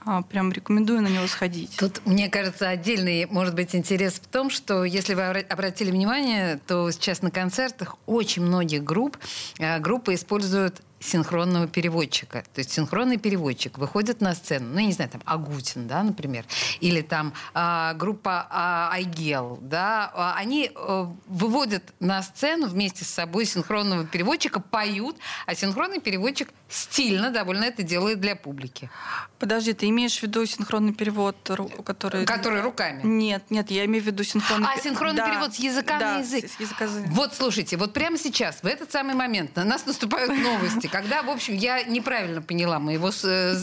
а, 0.04 0.22
прям 0.22 0.52
рекомендую 0.52 1.02
на 1.02 1.09
него 1.09 1.26
сходить. 1.26 1.76
Тут, 1.76 2.00
мне 2.07 2.28
кажется, 2.28 2.68
отдельный, 2.68 3.26
может 3.26 3.54
быть, 3.54 3.74
интерес 3.74 4.14
в 4.14 4.26
том, 4.26 4.48
что, 4.50 4.85
если 4.85 5.14
вы 5.14 5.22
обратили 5.22 5.90
внимание, 5.90 6.61
то 6.66 6.90
сейчас 6.90 7.20
на 7.22 7.31
концертах 7.31 7.96
очень 8.07 8.42
многих 8.42 8.85
групп, 8.85 9.18
а, 9.59 9.78
группы 9.81 10.14
используют 10.14 10.83
синхронного 11.01 11.69
переводчика. 11.69 12.43
То 12.55 12.59
есть 12.59 12.73
синхронный 12.73 13.19
переводчик 13.19 13.79
выходит 13.79 14.21
на 14.21 14.35
сцену, 14.35 14.69
ну, 14.73 14.79
я 14.81 14.87
не 14.87 14.93
знаю, 14.93 15.11
там, 15.11 15.23
Агутин, 15.25 15.87
да, 15.87 16.03
например, 16.03 16.45
или 16.81 17.03
там 17.03 17.33
а, 17.55 17.95
группа 17.95 18.47
а, 18.51 18.91
Айгел, 18.93 19.59
да, 19.63 20.11
а, 20.15 20.35
они 20.37 20.71
а, 20.75 21.13
выводят 21.27 21.83
на 22.01 22.23
сцену 22.23 22.67
вместе 22.67 23.05
с 23.05 23.09
собой 23.09 23.45
синхронного 23.45 24.05
переводчика, 24.05 24.61
поют, 24.61 25.17
а 25.47 25.55
синхронный 25.55 26.01
переводчик 26.01 26.49
стильно 26.69 27.31
довольно 27.31 27.65
это 27.65 27.83
делает 27.83 28.21
для 28.21 28.37
публики. 28.37 28.91
Подожди, 29.39 29.73
ты 29.73 29.89
имеешь 29.89 30.19
в 30.19 30.23
виду 30.23 30.45
синхронный 30.47 30.93
перевод, 30.93 31.37
который... 31.85 32.25
Который 32.27 32.61
руками? 32.61 33.03
Нет, 33.05 33.45
нет, 33.51 33.71
я 33.71 33.85
имею 33.85 34.03
в 34.03 34.07
виду 34.07 34.25
синхронный... 34.25 34.69
А, 34.69 34.81
синхронный 34.81 35.17
да, 35.17 35.29
перевод 35.29 35.55
с 35.55 35.59
языка 35.59 35.99
да, 35.99 36.15
на 36.15 36.19
язык. 36.19 36.51
С 36.51 36.61
языка... 36.61 36.89
Вот, 37.09 37.35
слушайте, 37.35 37.77
вот 37.77 37.93
прямо 37.93 38.19
сейчас, 38.19 38.63
в 38.63 38.67
этот 38.67 38.91
самый 38.91 39.15
момент, 39.15 39.55
на 39.57 39.65
нас 39.65 39.87
наступают 39.87 40.37
новости, 40.37 40.88
когда, 40.90 41.22
в 41.22 41.31
общем, 41.31 41.57
я 41.57 41.83
неправильно 41.83 42.42
поняла 42.42 42.79
моего 42.79 43.11
э, 43.24 43.55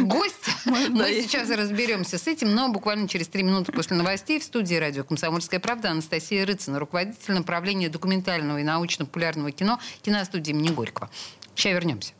гостя. 0.00 0.50
Мы 0.64 1.22
сейчас 1.22 1.50
разберемся 1.50 2.18
с 2.18 2.26
этим, 2.26 2.54
но 2.54 2.68
буквально 2.68 3.08
через 3.08 3.28
три 3.28 3.42
минуты 3.42 3.72
после 3.72 3.96
новостей 3.96 4.40
в 4.40 4.44
студии 4.44 4.74
радио 4.74 5.04
«Комсомольская 5.04 5.60
правда» 5.60 5.90
Анастасия 5.90 6.46
Рыцина, 6.46 6.78
руководитель 6.78 7.34
направления 7.34 7.88
документального 7.88 8.58
и 8.58 8.64
научно-популярного 8.64 9.50
кино 9.50 9.78
киностудии 10.02 10.50
имени 10.50 10.70
Горького. 10.70 11.10
Сейчас 11.54 11.74
вернемся. 11.74 12.12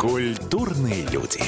Культурные 0.00 1.06
люди. 1.10 1.42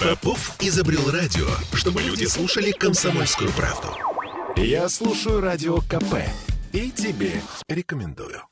Попов 0.00 0.52
изобрел 0.60 1.10
радио, 1.10 1.48
чтобы 1.72 2.02
люди 2.02 2.24
слушали 2.24 2.70
комсомольскую 2.70 3.50
правду. 3.50 3.88
Я 4.56 4.88
слушаю 4.88 5.40
радио 5.40 5.78
КП 5.78 6.16
и 6.72 6.90
тебе 6.90 7.32
рекомендую. 7.68 8.42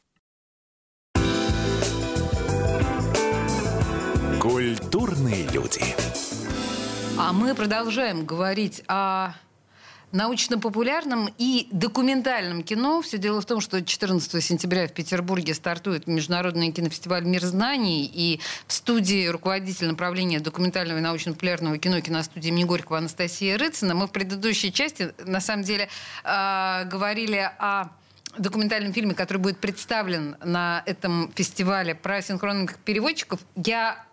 Культурные 4.41 5.49
люди. 5.49 5.83
А 7.19 7.33
мы 7.33 7.55
продолжаем 7.55 8.25
говорить 8.27 8.83
о 8.89 9.33
научно-популярном 10.17 11.29
и 11.39 11.69
документальном 11.71 12.63
кино. 12.63 13.03
Все 13.03 13.19
дело 13.19 13.41
в 13.41 13.47
том, 13.47 13.61
что 13.61 13.83
14 13.85 14.43
сентября 14.43 14.89
в 14.89 14.93
Петербурге 14.93 15.55
стартует 15.55 16.07
Международный 16.07 16.73
кинофестиваль 16.73 17.25
«Мир 17.25 17.45
знаний», 17.45 18.11
и 18.13 18.41
в 18.67 18.73
студии 18.73 19.27
руководитель 19.27 19.89
направления 19.89 20.41
документального 20.41 20.99
и 20.99 21.03
научно-популярного 21.03 21.79
кино 21.79 22.01
киностудии 22.01 22.49
имени 22.49 22.65
Горького 22.65 22.99
Анастасия 22.99 23.59
Рыцина. 23.59 23.95
Мы 23.95 24.07
в 24.07 24.11
предыдущей 24.11 24.73
части, 24.73 25.13
на 25.25 25.41
самом 25.41 25.65
деле, 25.65 25.89
э, 26.25 26.85
говорили 26.87 27.51
о 27.59 27.91
документальном 28.39 28.93
фильме, 28.93 29.15
который 29.15 29.39
будет 29.39 29.59
представлен 29.59 30.37
на 30.45 30.83
этом 30.87 31.31
фестивале 31.35 31.95
про 31.95 32.23
синхронных 32.23 32.79
переводчиков. 32.79 33.41
Я 33.55 34.05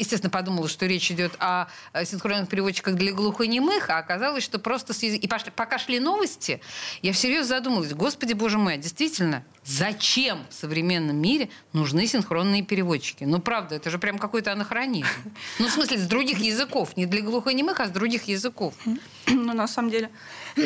естественно, 0.00 0.30
подумала, 0.30 0.68
что 0.68 0.86
речь 0.86 1.10
идет 1.10 1.32
о 1.38 1.68
синхронных 2.04 2.48
переводчиках 2.48 2.94
для 2.94 3.12
глухонемых, 3.12 3.88
а 3.90 3.98
оказалось, 3.98 4.42
что 4.42 4.58
просто... 4.58 4.92
С. 4.92 5.02
И 5.02 5.28
пошли, 5.28 5.52
пока 5.54 5.78
шли 5.78 6.00
новости, 6.00 6.60
я 7.02 7.12
всерьез 7.12 7.46
задумалась, 7.46 7.92
господи, 7.92 8.32
боже 8.32 8.58
мой, 8.58 8.74
а 8.74 8.76
действительно, 8.76 9.44
зачем 9.64 10.46
в 10.48 10.54
современном 10.54 11.16
мире 11.16 11.50
нужны 11.72 12.06
синхронные 12.06 12.62
переводчики? 12.62 13.24
Ну, 13.24 13.40
правда, 13.40 13.76
это 13.76 13.90
же 13.90 13.98
прям 13.98 14.18
какой-то 14.18 14.52
анахронизм. 14.52 15.06
Ну, 15.58 15.68
в 15.68 15.70
смысле, 15.70 15.98
с 15.98 16.06
других 16.06 16.38
языков. 16.38 16.96
Не 16.96 17.06
для 17.06 17.22
глухонемых, 17.22 17.78
а 17.80 17.86
с 17.86 17.90
других 17.90 18.24
языков. 18.24 18.74
Ну, 19.26 19.54
на 19.54 19.68
самом 19.68 19.90
деле... 19.90 20.10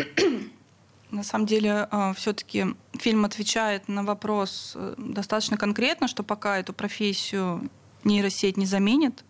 На 1.11 1.23
самом 1.23 1.47
деле, 1.47 1.87
а, 1.93 2.13
все-таки 2.15 2.67
фильм 2.99 3.25
отвечает 3.25 3.87
на 3.87 4.03
вопрос 4.03 4.73
э, 4.75 4.95
достаточно 4.99 5.57
конкретно, 5.57 6.09
что 6.09 6.25
пока 6.25 6.59
эту 6.59 6.73
профессию 6.73 7.71
нейросеть 8.05 8.57
не 8.57 8.67
заменит, 8.67 9.25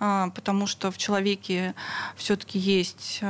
а, 0.00 0.30
потому 0.30 0.66
что 0.66 0.90
в 0.90 0.98
человеке 0.98 1.74
все-таки 2.16 2.58
есть 2.58 3.22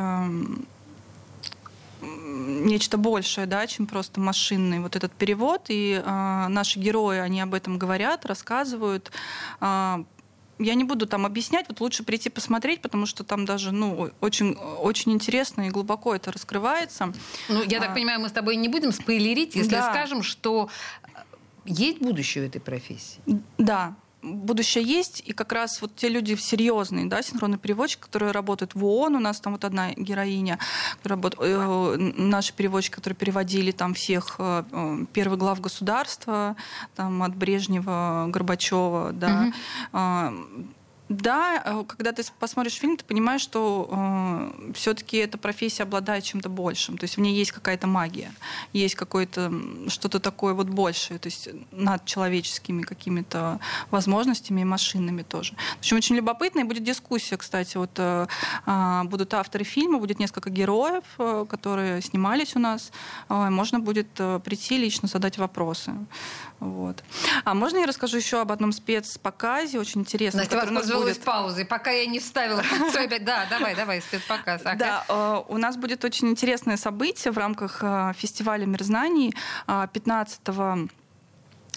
нечто 2.01 2.97
большее, 2.97 3.47
да, 3.47 3.67
чем 3.67 3.87
просто 3.87 4.21
машинный 4.21 4.81
вот 4.81 4.97
этот 4.97 5.13
перевод. 5.13 5.67
И 5.69 6.01
э, 6.05 6.47
наши 6.49 6.79
герои, 6.79 7.19
они 7.19 7.41
об 7.41 7.55
этом 7.55 7.79
говорят, 7.79 8.25
рассказывают. 8.27 9.11
Э, 9.61 10.05
я 10.59 10.75
не 10.75 10.85
буду 10.85 11.07
там 11.07 11.25
объяснять, 11.25 11.67
вот 11.69 11.81
лучше 11.81 12.03
прийти 12.03 12.31
посмотреть, 12.31 12.83
потому 12.83 13.07
что 13.07 13.25
там 13.25 13.45
даже, 13.45 13.73
ну, 13.73 14.11
очень, 14.21 14.55
очень 14.55 15.13
интересно 15.13 15.69
и 15.69 15.71
глубоко 15.71 16.15
это 16.15 16.33
раскрывается. 16.33 17.13
Ну, 17.49 17.63
я 17.63 17.81
так 17.81 17.91
а, 17.91 17.95
понимаю, 17.95 18.21
мы 18.21 18.29
с 18.29 18.33
тобой 18.33 18.57
не 18.57 18.69
будем 18.69 18.93
спойлерить, 18.93 19.55
если 19.55 19.71
да. 19.71 19.91
скажем, 19.91 20.23
что 20.23 20.69
есть 21.65 22.01
будущее 22.01 22.45
в 22.45 22.49
этой 22.49 22.61
профессии. 22.61 23.21
Да, 23.57 23.95
будущее 24.23 24.85
есть, 24.85 25.23
и 25.25 25.33
как 25.33 25.53
раз 25.53 25.81
вот 25.81 25.95
те 25.97 26.09
люди 26.09 26.35
серьезные, 26.35 27.07
да, 27.07 27.23
синхронный 27.23 27.59
переводчик, 27.59 28.01
которые 28.01 28.33
работают 28.33 28.75
в 28.75 28.85
ООН, 28.85 29.17
у 29.17 29.21
нас 29.21 29.41
там 29.41 29.53
вот 29.53 29.65
одна 29.65 29.93
героиня, 29.93 30.59
работает, 31.05 31.43
э, 31.43 31.97
наши 32.17 32.53
переводчики, 32.53 32.95
которые 32.95 33.17
переводили 33.17 33.71
там 33.71 33.95
всех 33.95 34.37
э, 34.39 34.65
э 34.71 35.05
первых 35.13 35.39
глав 35.39 35.61
государства, 35.61 36.57
там 36.97 37.23
от 37.23 37.35
Брежнева, 37.35 38.27
Горбачева, 38.29 39.13
да, 39.13 39.53
угу. 39.93 40.69
Да, 41.09 41.63
э, 41.65 41.85
когда 41.87 42.13
ты 42.13 42.23
посмотришь 42.39 42.75
фильм, 42.75 42.97
ты 42.97 43.05
понимаешь, 43.05 43.41
что 43.41 43.89
э, 43.91 44.73
все-таки 44.75 45.17
эта 45.17 45.39
профессия 45.39 45.85
обладает 45.85 46.25
чем-то 46.25 46.49
большим. 46.49 46.99
То 46.99 47.05
есть 47.05 47.17
в 47.17 47.21
ней 47.21 47.35
есть 47.35 47.53
какая-то 47.53 47.87
магия, 47.87 48.33
есть 48.73 48.95
какое-то 48.95 49.53
что-то 49.89 50.21
такое 50.21 50.53
вот 50.53 50.69
большее, 50.69 51.19
то 51.19 51.29
есть 51.29 51.49
над 51.73 52.05
человеческими 52.05 52.83
какими-то 52.83 53.59
возможностями 53.91 54.61
и 54.61 54.65
машинами 54.65 55.23
тоже. 55.23 55.55
В 55.77 55.79
общем, 55.79 55.97
очень 55.97 56.17
любопытно, 56.17 56.61
и 56.61 56.65
будет 56.65 56.85
дискуссия, 56.85 57.37
кстати. 57.39 57.79
Вот 57.79 57.91
э, 57.97 58.27
э, 58.67 59.03
будут 59.05 59.33
авторы 59.33 59.65
фильма, 59.65 59.99
будет 59.99 60.19
несколько 60.19 60.51
героев, 60.51 61.05
э, 61.19 61.47
которые 61.49 62.03
снимались 62.03 62.55
у 62.55 62.59
нас. 62.59 62.93
Э, 63.31 63.49
можно 63.49 63.81
будет 63.81 64.09
э, 64.19 64.41
прийти 64.45 64.77
лично 64.77 65.09
задать 65.09 65.39
вопросы. 65.39 65.95
Вот. 66.61 67.03
А 67.45 67.55
можно 67.55 67.79
я 67.79 67.87
расскажу 67.87 68.17
еще 68.17 68.41
об 68.41 68.53
одном 68.53 68.73
спецпоказе, 68.73 69.79
очень 69.79 70.01
интересном, 70.01 70.41
Настя 70.41 70.57
который 70.57 70.71
у 70.71 70.75
нас 70.75 70.87
будет... 71.05 71.25
паузой, 71.25 71.65
пока 71.65 71.91
я 71.91 72.07
не 72.07 72.19
вставила. 72.19 72.63
Да, 73.21 73.47
давай, 73.51 73.75
давай, 73.75 74.01
спецпоказ. 74.01 74.63
Да, 74.63 75.05
э, 75.09 75.43
у 75.49 75.57
нас 75.59 75.77
будет 75.77 76.05
очень 76.05 76.29
интересное 76.29 76.77
событие 76.77 77.33
в 77.33 77.39
рамках 77.39 77.79
э, 77.83 78.13
фестиваля 78.17 78.67
мир 78.67 78.83
знаний 78.83 79.35
15 79.67 80.41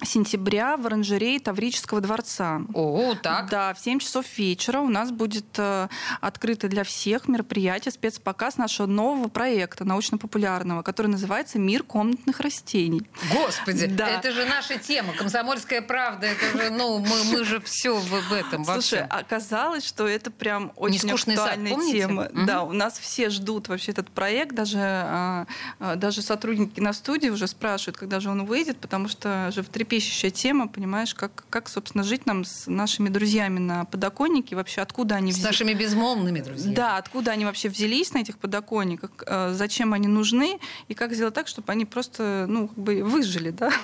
сентября 0.03 0.77
в 0.77 0.85
оранжерее 0.85 1.39
Таврического 1.39 2.01
дворца. 2.01 2.61
О, 2.73 3.15
так? 3.21 3.49
Да, 3.49 3.73
в 3.73 3.79
7 3.79 3.99
часов 3.99 4.25
вечера 4.37 4.79
у 4.79 4.89
нас 4.89 5.11
будет 5.11 5.45
э, 5.57 5.87
открыто 6.19 6.67
для 6.67 6.83
всех 6.83 7.27
мероприятие, 7.27 7.91
спецпоказ 7.91 8.57
нашего 8.57 8.87
нового 8.87 9.27
проекта 9.27 9.85
научно-популярного, 9.85 10.81
который 10.81 11.07
называется 11.07 11.59
«Мир 11.59 11.83
комнатных 11.83 12.39
растений». 12.39 13.03
Господи, 13.33 13.87
да. 13.87 14.07
это 14.07 14.31
же 14.31 14.45
наша 14.45 14.77
тема, 14.77 15.13
комсомольская 15.13 15.81
правда, 15.81 16.27
это 16.27 16.57
же, 16.57 16.69
ну, 16.71 16.99
мы, 16.99 17.23
мы 17.31 17.43
же 17.43 17.59
все 17.61 17.95
в, 17.95 18.09
в 18.09 18.33
этом 18.33 18.65
Слушай, 18.65 19.05
оказалось, 19.05 19.85
что 19.85 20.07
это 20.07 20.31
прям 20.31 20.71
очень 20.75 21.11
актуальная 21.11 21.75
сад, 21.75 21.91
тема. 21.91 22.23
Угу. 22.23 22.45
Да, 22.45 22.63
у 22.63 22.73
нас 22.73 22.99
все 22.99 23.29
ждут 23.29 23.67
вообще 23.67 23.91
этот 23.91 24.09
проект, 24.09 24.55
даже, 24.55 24.79
а, 24.79 25.47
а, 25.79 25.95
даже 25.95 26.21
сотрудники 26.21 26.79
на 26.79 26.93
студии 26.93 27.29
уже 27.29 27.47
спрашивают, 27.47 27.97
когда 27.97 28.19
же 28.19 28.29
он 28.29 28.45
выйдет, 28.45 28.77
потому 28.77 29.07
что 29.07 29.51
же 29.51 29.63
в 29.63 29.69
три 29.69 29.85
животрепещущая 29.91 30.31
тема, 30.31 30.67
понимаешь, 30.67 31.13
как, 31.13 31.43
как, 31.49 31.69
собственно, 31.69 32.03
жить 32.03 32.25
нам 32.25 32.45
с 32.45 32.67
нашими 32.67 33.09
друзьями 33.09 33.59
на 33.59 33.85
подоконнике, 33.85 34.55
вообще 34.55 34.81
откуда 34.81 35.15
они... 35.15 35.33
С 35.33 35.43
нашими 35.43 35.73
безмолвными 35.73 36.39
друзьями. 36.39 36.75
Да, 36.75 36.97
откуда 36.97 37.31
они 37.31 37.45
вообще 37.45 37.69
взялись 37.69 38.13
на 38.13 38.19
этих 38.19 38.37
подоконниках, 38.37 39.11
э, 39.25 39.53
зачем 39.53 39.93
они 39.93 40.07
нужны, 40.07 40.59
и 40.87 40.93
как 40.93 41.13
сделать 41.13 41.33
так, 41.33 41.47
чтобы 41.47 41.71
они 41.71 41.85
просто, 41.85 42.45
ну, 42.47 42.67
как 42.67 42.77
бы 42.77 43.03
выжили, 43.03 43.51
да? 43.51 43.71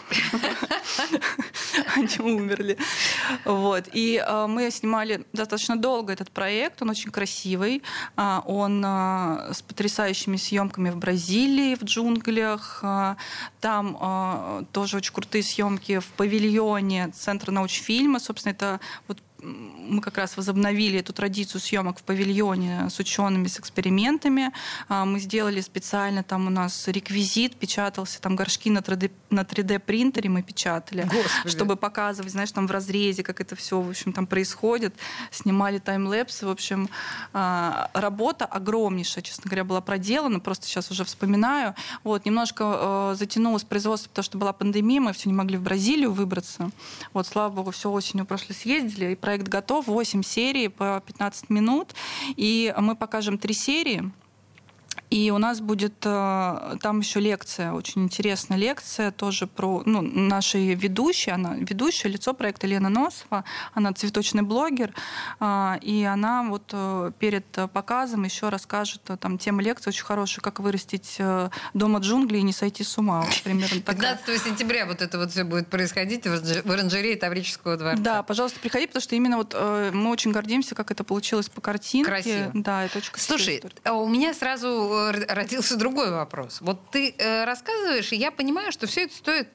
Они 1.96 2.20
умерли. 2.20 2.78
Вот. 3.46 3.89
И 3.93 4.24
э, 4.26 4.48
мы 4.48 4.72
снимали 4.72 5.26
достаточно 5.34 5.76
долго 5.76 6.13
этот 6.13 6.32
проект, 6.32 6.82
он 6.82 6.89
очень 6.89 7.12
красивый, 7.12 7.84
а, 8.15 8.41
он 8.46 8.84
э, 8.86 9.54
с 9.54 9.62
потрясающими 9.62 10.38
съемками 10.38 10.89
в 10.89 10.98
Бразилии, 10.98 11.76
в 11.76 11.84
джунглях, 11.84 12.84
там 13.60 14.65
тоже 14.72 14.98
очень 14.98 15.13
крутые 15.13 15.43
съемки 15.43 15.96
в 15.99 16.07
павильоне 16.07 17.10
Центра 17.10 17.51
научфильма. 17.51 18.19
Собственно, 18.19 18.53
это 18.53 18.79
вот 19.07 19.19
мы 19.41 20.02
как 20.02 20.17
раз 20.17 20.36
возобновили 20.36 21.00
эту 21.00 21.13
традицию 21.13 21.62
съемок 21.62 22.00
в 22.00 22.04
павильоне 22.04 22.89
с 22.89 23.00
учеными, 23.00 23.47
с 23.47 23.60
экспериментами. 23.60 24.52
А, 24.89 25.06
мы 25.06 25.19
сделали 25.19 25.62
специально, 25.62 26.23
там 26.23 26.47
у 26.47 26.50
нас 26.50 26.88
реквизит, 26.88 27.56
печатался, 27.56 28.19
там 28.19 28.36
горшки 28.36 28.69
на 28.69 28.80
3D, 28.80 29.12
на 29.30 29.41
3D 29.41 29.80
принтере 29.80 30.30
мы 30.30 30.41
печатали, 30.41 31.04
Господи. 31.04 31.50
чтобы 31.50 31.76
показывать, 31.76 32.32
знаешь, 32.32 32.52
там 32.52 32.67
в 32.67 32.71
разрезе, 32.71 33.23
как 33.23 33.39
это 33.39 33.56
все, 33.56 33.80
в 33.80 33.89
общем, 33.89 34.12
там 34.13 34.28
происходит. 34.28 34.95
Снимали 35.32 35.78
таймлэпсы, 35.78 36.45
в 36.47 36.50
общем, 36.50 36.89
а, 37.34 37.89
работа 37.93 38.45
огромнейшая, 38.45 39.23
честно 39.23 39.43
говоря, 39.45 39.63
была 39.63 39.82
проделана, 39.82 40.39
просто 40.39 40.65
сейчас 40.65 40.89
уже 40.91 41.06
вспоминаю. 41.06 41.76
Вот, 42.04 42.26
немножко 42.26 43.12
э, 43.12 43.15
затянулось 43.17 43.63
производство, 43.63 44.10
потому 44.10 44.23
что 44.23 44.38
была 44.38 44.54
пандемия, 44.54 45.00
мы 45.00 45.13
все 45.13 45.30
не 45.30 45.36
могли 45.36 45.58
в 45.58 45.62
Бразилию 45.62 46.12
выбраться. 46.12 46.69
Вот, 47.13 47.28
слава 47.28 47.54
богу, 47.54 47.71
все 47.71 47.91
осенью 47.91 48.26
прошлой 48.26 48.56
съездили, 48.56 49.12
и 49.12 49.15
проект 49.27 49.49
готов, 49.49 49.87
8 49.87 50.23
серий 50.23 50.69
по 50.69 51.03
15 51.05 51.49
минут, 51.49 51.93
и 52.37 52.73
мы 52.77 52.95
покажем 52.95 53.37
три 53.37 53.53
серии. 53.53 54.09
И 55.10 55.32
у 55.32 55.38
нас 55.38 55.62
будет 55.62 55.93
э, 56.04 56.76
там 56.82 57.00
еще 57.00 57.22
лекция, 57.22 57.72
очень 57.72 58.04
интересная 58.04 58.58
лекция, 58.58 59.12
тоже 59.12 59.48
про 59.48 59.82
ну, 59.86 60.02
нашей 60.02 60.74
ведущей, 60.74 61.32
она 61.32 61.56
ведущая, 61.56 62.10
лицо 62.10 62.34
проекта 62.34 62.67
Лена 62.67 62.89
Носова, 62.89 63.46
она 63.74 63.93
цветочный 63.93 64.43
блогер, 64.43 64.93
э, 65.39 65.76
и 65.82 66.04
она 66.04 66.43
вот 66.43 66.72
э, 66.74 67.12
перед 67.20 67.46
показом 67.72 68.26
еще 68.26 68.50
расскажет, 68.50 69.02
там 69.22 69.38
тема 69.38 69.62
лекции 69.62 69.91
очень 69.91 70.04
хорошая, 70.04 70.41
как 70.41 70.60
вырастить 70.60 71.20
дома 71.74 72.00
джунглей 72.00 72.41
и 72.41 72.43
не 72.43 72.54
сойти 72.54 72.84
с 72.84 72.98
ума. 72.98 73.22
Вот, 73.22 73.41
примерно 73.43 73.82
15 73.82 74.41
сентября 74.41 74.86
вот 74.86 75.02
это 75.02 75.17
вот 75.17 75.32
все 75.32 75.46
будет 75.46 75.67
происходить 75.67 76.26
в 76.26 76.72
оранжерее 76.72 77.15
Таврического 77.15 77.78
дворца. 77.78 78.02
Да, 78.02 78.24
пожалуйста, 78.24 78.60
приходи, 78.60 78.88
потому 78.88 79.02
что 79.02 79.15
именно 79.15 79.38
вот 79.38 79.54
мы 79.54 80.10
очень 80.10 80.32
гордимся, 80.32 80.76
как 80.76 80.91
это 80.91 81.04
получилось 81.04 81.50
по 81.50 81.62
картинке. 81.62 82.10
Красиво. 82.10 82.52
Да, 82.54 82.86
это 82.86 82.98
очень 82.98 83.12
красиво. 83.12 83.38
Слушай, 83.38 83.63
а 83.84 83.93
у 83.93 84.08
меня 84.08 84.34
сразу 84.34 84.96
родился 85.27 85.77
другой 85.77 86.12
вопрос. 86.12 86.62
Вот 86.62 86.91
ты 86.91 87.15
э, 87.17 87.45
рассказываешь, 87.45 88.12
и 88.12 88.15
я 88.15 88.31
понимаю, 88.31 88.71
что 88.71 88.88
все 88.88 89.03
это 89.03 89.15
стоит 89.15 89.49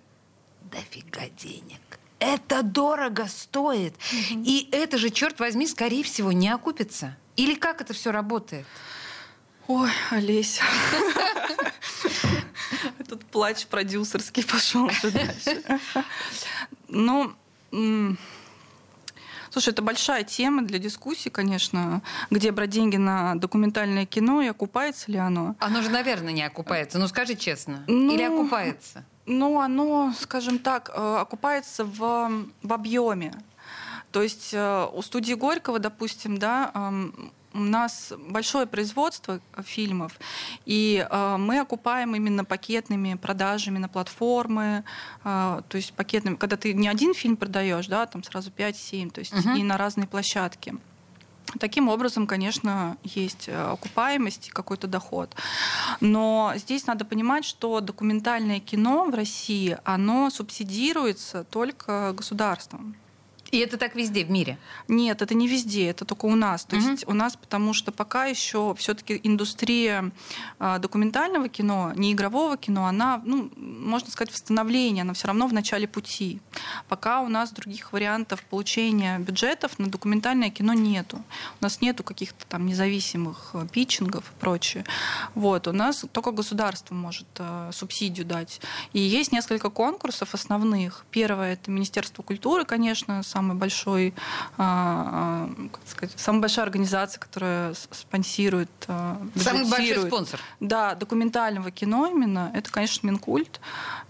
дофига 0.70 1.28
денег. 1.36 1.80
Это 2.18 2.62
дорого 2.62 3.26
стоит. 3.26 3.94
И 4.30 4.68
это 4.70 4.96
же, 4.96 5.10
черт 5.10 5.40
возьми, 5.40 5.66
скорее 5.66 6.04
всего, 6.04 6.30
не 6.30 6.48
окупится. 6.48 7.16
Или 7.36 7.54
как 7.54 7.80
это 7.80 7.94
все 7.94 8.12
работает? 8.12 8.66
Ой, 9.66 9.90
Олеся. 10.10 10.62
Тут 13.08 13.24
плач 13.26 13.66
продюсерский 13.66 14.44
пошел 14.44 14.84
уже 14.84 15.10
дальше. 15.10 15.62
Ну, 16.88 17.34
Слушай, 19.52 19.68
это 19.74 19.82
большая 19.82 20.24
тема 20.24 20.62
для 20.62 20.78
дискуссии, 20.78 21.28
конечно, 21.28 22.00
где 22.30 22.50
брать 22.52 22.70
деньги 22.70 22.96
на 22.96 23.34
документальное 23.34 24.06
кино 24.06 24.40
и 24.40 24.46
окупается 24.46 25.12
ли 25.12 25.18
оно. 25.18 25.56
Оно 25.58 25.82
же, 25.82 25.90
наверное, 25.90 26.32
не 26.32 26.42
окупается. 26.42 26.98
Ну, 26.98 27.06
скажи 27.06 27.34
честно. 27.34 27.84
Ну, 27.86 28.14
Или 28.14 28.22
окупается? 28.22 29.04
Ну, 29.26 29.60
оно, 29.60 30.14
скажем 30.18 30.58
так, 30.58 30.90
э, 30.94 31.16
окупается 31.20 31.84
в, 31.84 32.30
в 32.62 32.72
объеме. 32.72 33.34
То 34.10 34.22
есть 34.22 34.54
э, 34.54 34.86
у 34.90 35.02
студии 35.02 35.34
Горького, 35.34 35.78
допустим, 35.78 36.38
да, 36.38 36.70
у 37.54 37.58
нас 37.58 38.12
большое 38.18 38.66
производство 38.66 39.40
фильмов, 39.64 40.18
и 40.64 41.06
э, 41.08 41.36
мы 41.38 41.60
окупаем 41.60 42.14
именно 42.14 42.44
пакетными 42.44 43.14
продажами 43.14 43.78
на 43.78 43.88
платформы, 43.88 44.84
э, 45.24 45.62
то 45.68 45.76
есть 45.76 45.92
пакетными, 45.92 46.36
когда 46.36 46.56
ты 46.56 46.72
не 46.72 46.88
один 46.88 47.14
фильм 47.14 47.36
продаешь, 47.36 47.86
да, 47.86 48.06
там 48.06 48.22
сразу 48.22 48.50
5-7, 48.50 49.10
то 49.10 49.20
есть 49.20 49.32
uh-huh. 49.32 49.58
и 49.58 49.62
на 49.62 49.76
разные 49.76 50.06
площадки. 50.06 50.74
Таким 51.58 51.88
образом, 51.88 52.26
конечно, 52.26 52.96
есть 53.04 53.48
э, 53.48 53.72
окупаемость 53.72 54.48
и 54.48 54.50
какой-то 54.50 54.86
доход. 54.86 55.34
Но 56.00 56.52
здесь 56.56 56.86
надо 56.86 57.04
понимать, 57.04 57.44
что 57.44 57.80
документальное 57.80 58.60
кино 58.60 59.04
в 59.04 59.14
России, 59.14 59.76
оно 59.84 60.30
субсидируется 60.30 61.44
только 61.44 62.14
государством. 62.14 62.96
И 63.52 63.58
это 63.58 63.76
так 63.76 63.94
везде 63.94 64.24
в 64.24 64.30
мире? 64.30 64.58
Нет, 64.88 65.20
это 65.20 65.34
не 65.34 65.46
везде, 65.46 65.88
это 65.90 66.06
только 66.06 66.24
у 66.24 66.34
нас. 66.34 66.64
То 66.64 66.76
угу. 66.76 66.88
есть 66.88 67.06
у 67.06 67.12
нас, 67.12 67.36
потому 67.36 67.74
что 67.74 67.92
пока 67.92 68.24
еще 68.24 68.74
все-таки 68.78 69.20
индустрия 69.22 70.10
а, 70.58 70.78
документального 70.78 71.50
кино, 71.50 71.92
не 71.94 72.14
игрового 72.14 72.56
кино, 72.56 72.86
она, 72.86 73.20
ну, 73.26 73.50
можно 73.56 74.10
сказать, 74.10 74.32
восстановление, 74.32 75.02
она 75.02 75.12
все 75.12 75.26
равно 75.26 75.46
в 75.48 75.52
начале 75.52 75.86
пути. 75.86 76.40
Пока 76.88 77.20
у 77.20 77.28
нас 77.28 77.52
других 77.52 77.92
вариантов 77.92 78.42
получения 78.44 79.18
бюджетов 79.18 79.78
на 79.78 79.90
документальное 79.90 80.48
кино 80.48 80.72
нету. 80.72 81.22
У 81.60 81.64
нас 81.64 81.82
нету 81.82 82.04
каких-то 82.04 82.46
там 82.46 82.64
независимых 82.64 83.50
э, 83.52 83.66
питчингов 83.70 84.24
и 84.30 84.40
прочее. 84.40 84.86
Вот, 85.34 85.68
у 85.68 85.72
нас 85.72 86.06
только 86.10 86.30
государство 86.30 86.94
может 86.94 87.28
э, 87.36 87.70
субсидию 87.74 88.24
дать. 88.24 88.62
И 88.94 89.00
есть 89.00 89.30
несколько 89.30 89.68
конкурсов 89.68 90.32
основных. 90.32 91.04
Первое 91.10 91.52
это 91.52 91.70
Министерство 91.70 92.22
культуры, 92.22 92.64
конечно, 92.64 93.22
сам 93.22 93.41
самый 93.42 93.56
большой, 93.56 94.14
а, 94.56 95.48
а, 95.58 95.68
как 95.72 95.80
сказать, 95.86 96.14
самая 96.16 96.42
большая 96.42 96.64
организация, 96.64 97.18
которая 97.18 97.74
спонсирует, 97.90 98.70
а, 98.86 99.20
самый 99.36 99.68
большой 99.68 100.06
спонсор. 100.06 100.40
Да, 100.60 100.94
документального 100.94 101.72
кино 101.72 102.06
именно. 102.06 102.52
Это, 102.54 102.70
конечно, 102.70 103.06
Минкульт. 103.06 103.60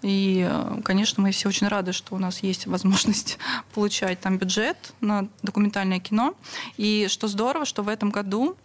И, 0.02 0.48
конечно, 0.84 1.22
мы 1.22 1.32
все 1.32 1.48
очень 1.48 1.68
рады, 1.68 1.92
что 1.92 2.14
у 2.14 2.18
нас 2.18 2.42
есть 2.42 2.66
возможность 2.66 3.38
получать 3.74 4.20
там 4.20 4.36
бюджет 4.36 4.76
на 5.00 5.28
документальное 5.42 5.98
кино. 5.98 6.34
И 6.76 7.06
что 7.08 7.26
здорово, 7.26 7.64
что 7.64 7.82
в 7.82 7.88
этом 7.88 8.10
году 8.10 8.56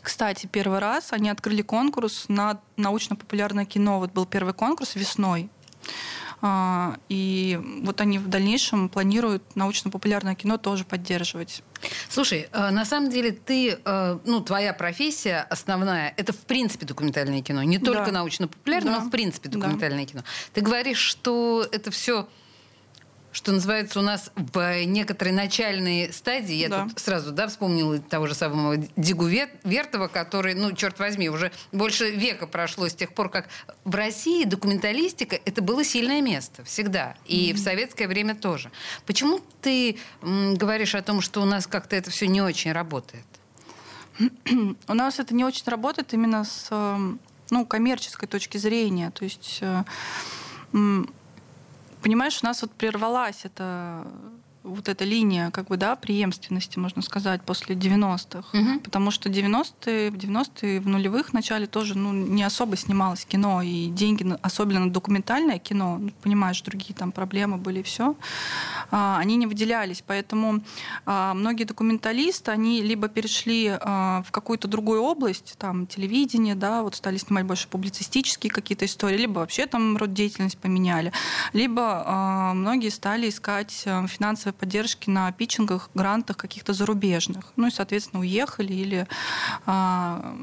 кстати, 0.00 0.46
первый 0.46 0.78
раз 0.78 1.12
они 1.12 1.28
открыли 1.28 1.60
конкурс 1.60 2.26
на 2.28 2.60
научно-популярное 2.76 3.66
кино. 3.66 3.98
Вот 3.98 4.12
был 4.12 4.24
первый 4.24 4.54
конкурс 4.54 4.94
весной. 4.94 5.50
А, 6.40 6.96
и 7.08 7.60
вот 7.82 8.00
они 8.00 8.18
в 8.18 8.28
дальнейшем 8.28 8.88
планируют 8.88 9.42
научно-популярное 9.56 10.34
кино 10.34 10.56
тоже 10.56 10.84
поддерживать. 10.84 11.62
Слушай, 12.08 12.48
э, 12.52 12.70
на 12.70 12.84
самом 12.84 13.10
деле 13.10 13.32
ты, 13.32 13.78
э, 13.84 14.18
ну, 14.24 14.40
твоя 14.40 14.72
профессия 14.72 15.46
основная, 15.50 16.14
это 16.16 16.32
в 16.32 16.40
принципе 16.40 16.86
документальное 16.86 17.42
кино. 17.42 17.62
Не 17.62 17.78
только 17.78 18.06
да. 18.06 18.12
научно-популярное, 18.12 18.94
да. 18.94 19.00
но 19.00 19.06
в 19.06 19.10
принципе 19.10 19.48
документальное 19.48 20.04
да. 20.04 20.10
кино. 20.12 20.22
Ты 20.52 20.60
говоришь, 20.60 20.98
что 20.98 21.66
это 21.72 21.90
все 21.90 22.28
что 23.38 23.52
называется, 23.52 24.00
у 24.00 24.02
нас 24.02 24.32
в 24.34 24.84
некоторой 24.84 25.32
начальной 25.32 26.12
стадии, 26.12 26.56
я 26.56 26.68
да. 26.68 26.88
тут 26.88 26.98
сразу 26.98 27.30
да, 27.30 27.46
вспомнила 27.46 28.00
того 28.00 28.26
же 28.26 28.34
самого 28.34 28.76
Дигу 28.96 29.28
Вертова, 29.62 30.08
который, 30.08 30.54
ну, 30.54 30.72
черт 30.72 30.98
возьми, 30.98 31.30
уже 31.30 31.52
больше 31.70 32.10
века 32.10 32.48
прошло 32.48 32.88
с 32.88 32.94
тех 32.94 33.14
пор, 33.14 33.30
как 33.30 33.48
в 33.84 33.94
России 33.94 34.42
документалистика 34.42 35.38
это 35.44 35.62
было 35.62 35.84
сильное 35.84 36.20
место 36.20 36.64
всегда, 36.64 37.14
и 37.26 37.52
mm-hmm. 37.52 37.54
в 37.54 37.58
советское 37.60 38.08
время 38.08 38.34
тоже. 38.34 38.72
Почему 39.06 39.40
ты 39.62 39.98
м, 40.20 40.56
говоришь 40.56 40.96
о 40.96 41.02
том, 41.02 41.20
что 41.20 41.40
у 41.40 41.44
нас 41.44 41.68
как-то 41.68 41.94
это 41.94 42.10
все 42.10 42.26
не 42.26 42.42
очень 42.42 42.72
работает? 42.72 43.24
У 44.88 44.94
нас 44.94 45.20
это 45.20 45.32
не 45.32 45.44
очень 45.44 45.62
работает 45.66 46.12
именно 46.12 46.42
с 46.42 46.66
эм, 46.72 47.20
ну, 47.50 47.64
коммерческой 47.64 48.28
точки 48.28 48.58
зрения. 48.58 49.12
То 49.12 49.22
есть 49.22 49.60
э, 49.60 49.84
понимаешь, 52.02 52.40
у 52.42 52.46
нас 52.46 52.62
вот 52.62 52.72
прервалась 52.72 53.44
эта 53.44 54.06
вот 54.68 54.88
эта 54.88 55.04
линия 55.04 55.50
как 55.50 55.66
бы, 55.66 55.76
да, 55.76 55.96
преемственности, 55.96 56.78
можно 56.78 57.02
сказать, 57.02 57.42
после 57.42 57.74
90-х. 57.74 58.58
Угу. 58.58 58.80
Потому 58.80 59.10
что 59.10 59.28
90-е, 59.28 60.10
в 60.10 60.14
90-е, 60.14 60.80
в 60.80 60.88
нулевых 60.88 61.32
начале 61.32 61.66
тоже 61.66 61.96
ну, 61.96 62.12
не 62.12 62.42
особо 62.42 62.76
снималось 62.76 63.24
кино, 63.24 63.62
и 63.62 63.86
деньги, 63.88 64.26
особенно 64.42 64.80
на 64.80 64.90
документальное 64.92 65.58
кино, 65.58 65.98
ну, 65.98 66.10
понимаешь, 66.22 66.60
другие 66.62 66.94
там 66.94 67.12
проблемы 67.12 67.56
были 67.56 67.80
и 67.80 67.82
все, 67.82 68.16
а, 68.90 69.18
они 69.18 69.36
не 69.36 69.46
выделялись. 69.46 70.02
Поэтому 70.06 70.60
а, 71.06 71.34
многие 71.34 71.64
документалисты, 71.64 72.50
они 72.50 72.82
либо 72.82 73.08
перешли 73.08 73.76
а, 73.80 74.22
в 74.26 74.30
какую-то 74.30 74.68
другую 74.68 75.02
область, 75.02 75.54
там, 75.58 75.86
телевидение, 75.86 76.54
да, 76.54 76.82
вот 76.82 76.94
стали 76.94 77.16
снимать 77.16 77.44
больше 77.44 77.68
публицистические 77.68 78.50
какие-то 78.50 78.84
истории, 78.84 79.16
либо 79.16 79.40
вообще 79.40 79.66
там 79.66 79.96
род 79.96 80.12
деятельности 80.12 80.58
поменяли, 80.60 81.12
либо 81.52 82.52
многие 82.54 82.90
стали 82.90 83.28
искать 83.28 83.72
финансовые 83.72 84.54
поддержки 84.58 85.10
на 85.10 85.30
питчингах, 85.32 85.90
грантах 85.94 86.36
каких-то 86.36 86.72
зарубежных. 86.72 87.52
Ну 87.56 87.66
и, 87.66 87.70
соответственно, 87.70 88.20
уехали 88.20 88.72
или 88.72 89.06
а, 89.66 90.34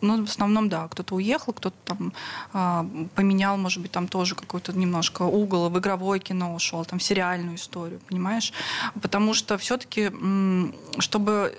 ну, 0.00 0.24
в 0.24 0.28
основном, 0.28 0.68
да, 0.68 0.88
кто-то 0.88 1.14
уехал, 1.14 1.52
кто-то 1.52 1.76
там 1.84 2.12
а, 2.52 2.86
поменял, 3.14 3.56
может 3.56 3.82
быть, 3.82 3.90
там 3.90 4.08
тоже 4.08 4.34
какой-то 4.34 4.72
немножко 4.72 5.22
угол, 5.22 5.68
в 5.70 5.78
игровое 5.78 6.20
кино 6.20 6.54
ушел, 6.54 6.84
там 6.84 6.98
в 6.98 7.02
сериальную 7.02 7.56
историю, 7.56 8.00
понимаешь? 8.08 8.52
Потому 9.00 9.34
что 9.34 9.58
все-таки, 9.58 10.10
чтобы 10.98 11.58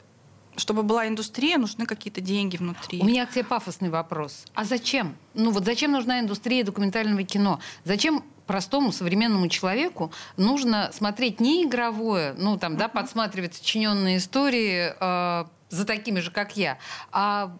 чтобы 0.59 0.83
была 0.83 1.07
индустрия, 1.07 1.57
нужны 1.57 1.85
какие-то 1.85 2.21
деньги 2.21 2.57
внутри. 2.57 2.99
У 3.01 3.05
меня 3.05 3.25
к 3.25 3.31
тебе 3.31 3.43
пафосный 3.43 3.89
вопрос. 3.89 4.45
А 4.53 4.65
зачем? 4.65 5.15
Ну 5.33 5.51
вот 5.51 5.65
зачем 5.65 5.91
нужна 5.91 6.19
индустрия 6.19 6.63
документального 6.63 7.23
кино? 7.23 7.59
Зачем 7.85 8.23
простому 8.45 8.91
современному 8.91 9.47
человеку 9.47 10.11
нужно 10.35 10.89
смотреть 10.91 11.39
не 11.39 11.65
игровое, 11.65 12.33
ну 12.37 12.57
там, 12.57 12.77
да, 12.77 12.87
подсматривать 12.87 13.53
сочиненные 13.55 14.17
истории 14.17 14.93
э, 14.99 15.45
за 15.69 15.85
такими 15.85 16.19
же, 16.19 16.31
как 16.31 16.57
я, 16.57 16.79
а 17.11 17.55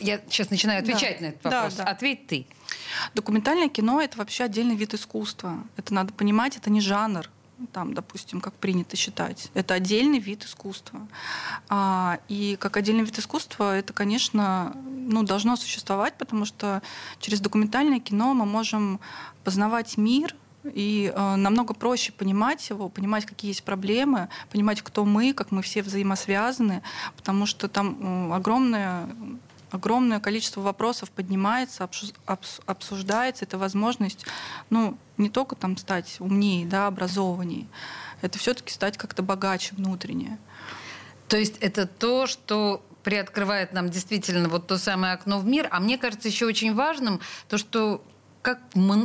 я 0.00 0.20
сейчас 0.28 0.50
начинаю 0.50 0.80
отвечать 0.80 1.18
да. 1.18 1.24
на 1.24 1.28
этот 1.28 1.44
вопрос. 1.44 1.74
Да, 1.74 1.84
да. 1.84 1.90
Ответь 1.90 2.26
ты. 2.26 2.46
Документальное 3.14 3.68
кино 3.68 4.00
это 4.00 4.18
вообще 4.18 4.44
отдельный 4.44 4.76
вид 4.76 4.94
искусства. 4.94 5.58
Это 5.76 5.92
надо 5.92 6.12
понимать, 6.12 6.56
это 6.56 6.70
не 6.70 6.80
жанр 6.80 7.28
там, 7.72 7.94
допустим, 7.94 8.40
как 8.40 8.54
принято 8.54 8.96
считать. 8.96 9.50
Это 9.54 9.74
отдельный 9.74 10.18
вид 10.18 10.44
искусства. 10.44 11.00
А, 11.68 12.18
и 12.28 12.56
как 12.56 12.76
отдельный 12.76 13.04
вид 13.04 13.18
искусства 13.18 13.76
это, 13.76 13.92
конечно, 13.92 14.76
ну, 14.84 15.22
должно 15.22 15.56
существовать, 15.56 16.14
потому 16.18 16.44
что 16.44 16.82
через 17.20 17.40
документальное 17.40 18.00
кино 18.00 18.34
мы 18.34 18.46
можем 18.46 19.00
познавать 19.44 19.96
мир, 19.96 20.34
и 20.64 21.12
э, 21.14 21.36
намного 21.36 21.72
проще 21.72 22.12
понимать 22.12 22.68
его, 22.68 22.88
понимать, 22.88 23.24
какие 23.24 23.50
есть 23.50 23.62
проблемы, 23.62 24.28
понимать, 24.50 24.82
кто 24.82 25.04
мы, 25.04 25.32
как 25.32 25.50
мы 25.50 25.62
все 25.62 25.82
взаимосвязаны, 25.82 26.82
потому 27.16 27.46
что 27.46 27.68
там 27.68 28.30
э, 28.30 28.34
огромное 28.34 29.08
огромное 29.70 30.20
количество 30.20 30.60
вопросов 30.60 31.10
поднимается, 31.10 31.88
обсуждается. 32.66 33.44
Это 33.44 33.58
возможность, 33.58 34.26
ну, 34.70 34.96
не 35.16 35.30
только 35.30 35.56
там 35.56 35.76
стать 35.76 36.16
умнее, 36.20 36.66
да, 36.66 36.86
образованнее, 36.86 37.66
это 38.20 38.38
все-таки 38.38 38.72
стать 38.72 38.96
как-то 38.96 39.22
богаче 39.22 39.74
внутренне. 39.74 40.38
То 41.28 41.36
есть 41.36 41.58
это 41.58 41.86
то, 41.86 42.26
что 42.26 42.84
приоткрывает 43.02 43.72
нам 43.72 43.90
действительно 43.90 44.48
вот 44.48 44.66
то 44.66 44.76
самое 44.76 45.14
окно 45.14 45.38
в 45.38 45.46
мир. 45.46 45.68
А 45.70 45.80
мне 45.80 45.98
кажется 45.98 46.28
еще 46.28 46.46
очень 46.46 46.74
важным 46.74 47.20
то, 47.48 47.58
что 47.58 48.04
как, 48.42 48.60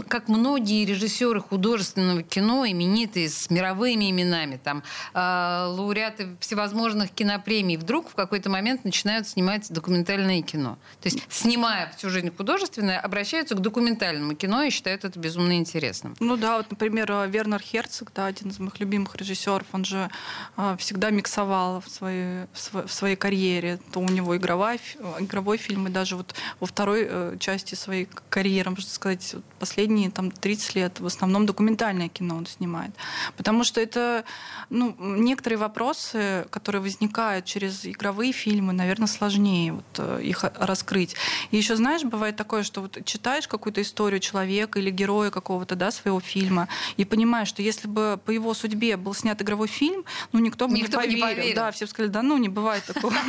как 0.07 0.27
многие 0.27 0.85
режиссеры 0.85 1.41
художественного 1.41 2.23
кино, 2.23 2.65
именитые, 2.67 3.29
с 3.29 3.49
мировыми 3.49 4.11
именами, 4.11 4.59
там, 4.63 4.83
э, 5.13 5.65
лауреаты 5.67 6.35
всевозможных 6.39 7.11
кинопремий, 7.11 7.77
вдруг 7.77 8.09
в 8.09 8.15
какой-то 8.15 8.49
момент 8.49 8.85
начинают 8.85 9.27
снимать 9.27 9.71
документальное 9.71 10.41
кино. 10.41 10.77
То 11.01 11.09
есть, 11.09 11.23
снимая 11.29 11.91
всю 11.97 12.09
жизнь 12.09 12.31
художественное, 12.35 12.99
обращаются 12.99 13.55
к 13.55 13.59
документальному 13.59 14.35
кино 14.35 14.63
и 14.63 14.69
считают 14.69 15.05
это 15.05 15.19
безумно 15.19 15.57
интересным. 15.57 16.15
Ну 16.19 16.37
да, 16.37 16.57
вот, 16.57 16.69
например, 16.69 17.11
Вернер 17.27 17.61
Херцог, 17.61 18.11
да, 18.15 18.27
один 18.27 18.49
из 18.49 18.59
моих 18.59 18.79
любимых 18.79 19.15
режиссеров, 19.15 19.65
он 19.71 19.85
же 19.85 20.09
э, 20.57 20.75
всегда 20.79 21.09
миксовал 21.09 21.81
в 21.81 21.89
своей, 21.89 22.45
в 22.53 22.91
своей 22.91 23.15
карьере. 23.15 23.79
То 23.91 23.99
у 23.99 24.07
него 24.07 24.37
игровой, 24.37 24.79
игровой 25.19 25.57
фильм, 25.57 25.87
и 25.87 25.89
даже 25.89 26.15
вот 26.15 26.35
во 26.59 26.67
второй 26.67 27.07
э, 27.09 27.37
части 27.39 27.75
своей 27.75 28.07
карьеры, 28.29 28.71
можно 28.71 28.89
сказать, 28.89 29.22
сказать, 29.23 29.45
последние 29.59 30.11
там, 30.11 30.31
30 30.31 30.75
лет 30.75 30.99
в 30.99 31.05
основном 31.05 31.45
документальное 31.45 32.09
кино 32.09 32.35
он 32.35 32.45
снимает. 32.45 32.91
Потому 33.37 33.63
что 33.63 33.81
это 33.81 34.23
ну, 34.69 34.95
некоторые 34.99 35.57
вопросы, 35.57 36.45
которые 36.49 36.81
возникают 36.81 37.45
через 37.45 37.85
игровые 37.85 38.31
фильмы, 38.31 38.73
наверное, 38.73 39.07
сложнее 39.07 39.73
вот, 39.73 39.85
э, 39.97 40.21
их 40.23 40.43
раскрыть. 40.55 41.15
И 41.51 41.57
еще, 41.57 41.75
знаешь, 41.75 42.03
бывает 42.03 42.35
такое, 42.35 42.63
что 42.63 42.81
вот 42.81 42.97
читаешь 43.05 43.47
какую-то 43.47 43.81
историю 43.81 44.19
человека 44.19 44.79
или 44.79 44.89
героя 44.89 45.29
какого-то 45.29 45.75
да, 45.75 45.91
своего 45.91 46.19
фильма 46.19 46.67
и 46.97 47.05
понимаешь, 47.05 47.47
что 47.47 47.61
если 47.61 47.87
бы 47.87 48.19
по 48.23 48.31
его 48.31 48.53
судьбе 48.53 48.97
был 48.97 49.13
снят 49.13 49.41
игровой 49.41 49.67
фильм, 49.67 50.05
ну 50.31 50.39
никто 50.39 50.67
бы 50.67 50.73
никто 50.73 51.01
не, 51.01 51.07
поверил. 51.07 51.15
не 51.15 51.35
поверил. 51.35 51.55
Да, 51.55 51.71
все 51.71 51.85
бы 51.85 51.89
сказали, 51.89 52.11
да 52.11 52.21
ну 52.21 52.37
не 52.37 52.49
бывает 52.49 52.83
такого. 52.85 53.13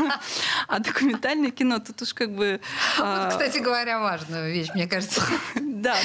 А 0.69 0.79
документальное 0.79 1.51
кино 1.51 1.79
тут 1.79 2.03
уж 2.03 2.15
как 2.15 2.35
бы... 2.35 2.61
А, 2.99 3.31
кстати 3.31 3.59
говоря, 3.59 4.01
важная 4.01 4.51
вещь, 4.51 4.69
мне 4.75 4.87
кажется. 4.87 5.23
Да. 5.85 5.97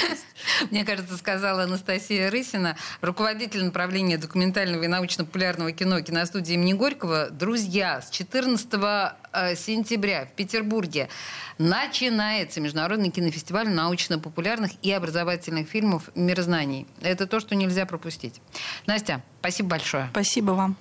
Мне 0.70 0.84
кажется, 0.84 1.16
сказала 1.16 1.62
Анастасия 1.62 2.30
Рысина, 2.30 2.76
руководитель 3.00 3.64
направления 3.64 4.18
документального 4.18 4.82
и 4.82 4.88
научно-популярного 4.88 5.72
кино 5.72 6.02
киностудии 6.02 6.52
имени 6.52 6.74
Горького. 6.74 7.30
Друзья, 7.30 8.02
с 8.02 8.10
14 8.10 8.68
э, 9.32 9.56
сентября 9.56 10.26
в 10.26 10.32
Петербурге 10.36 11.08
начинается 11.56 12.60
Международный 12.60 13.08
кинофестиваль 13.08 13.70
научно-популярных 13.70 14.72
и 14.82 14.92
образовательных 14.92 15.66
фильмов 15.66 16.10
«Мирознаний». 16.14 16.86
Это 17.00 17.26
то, 17.26 17.40
что 17.40 17.54
нельзя 17.54 17.86
пропустить. 17.86 18.42
Настя, 18.84 19.22
спасибо 19.40 19.70
большое. 19.70 20.08
Спасибо 20.10 20.50
вам. 20.52 20.76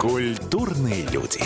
Культурные 0.00 1.06
люди. 1.12 1.40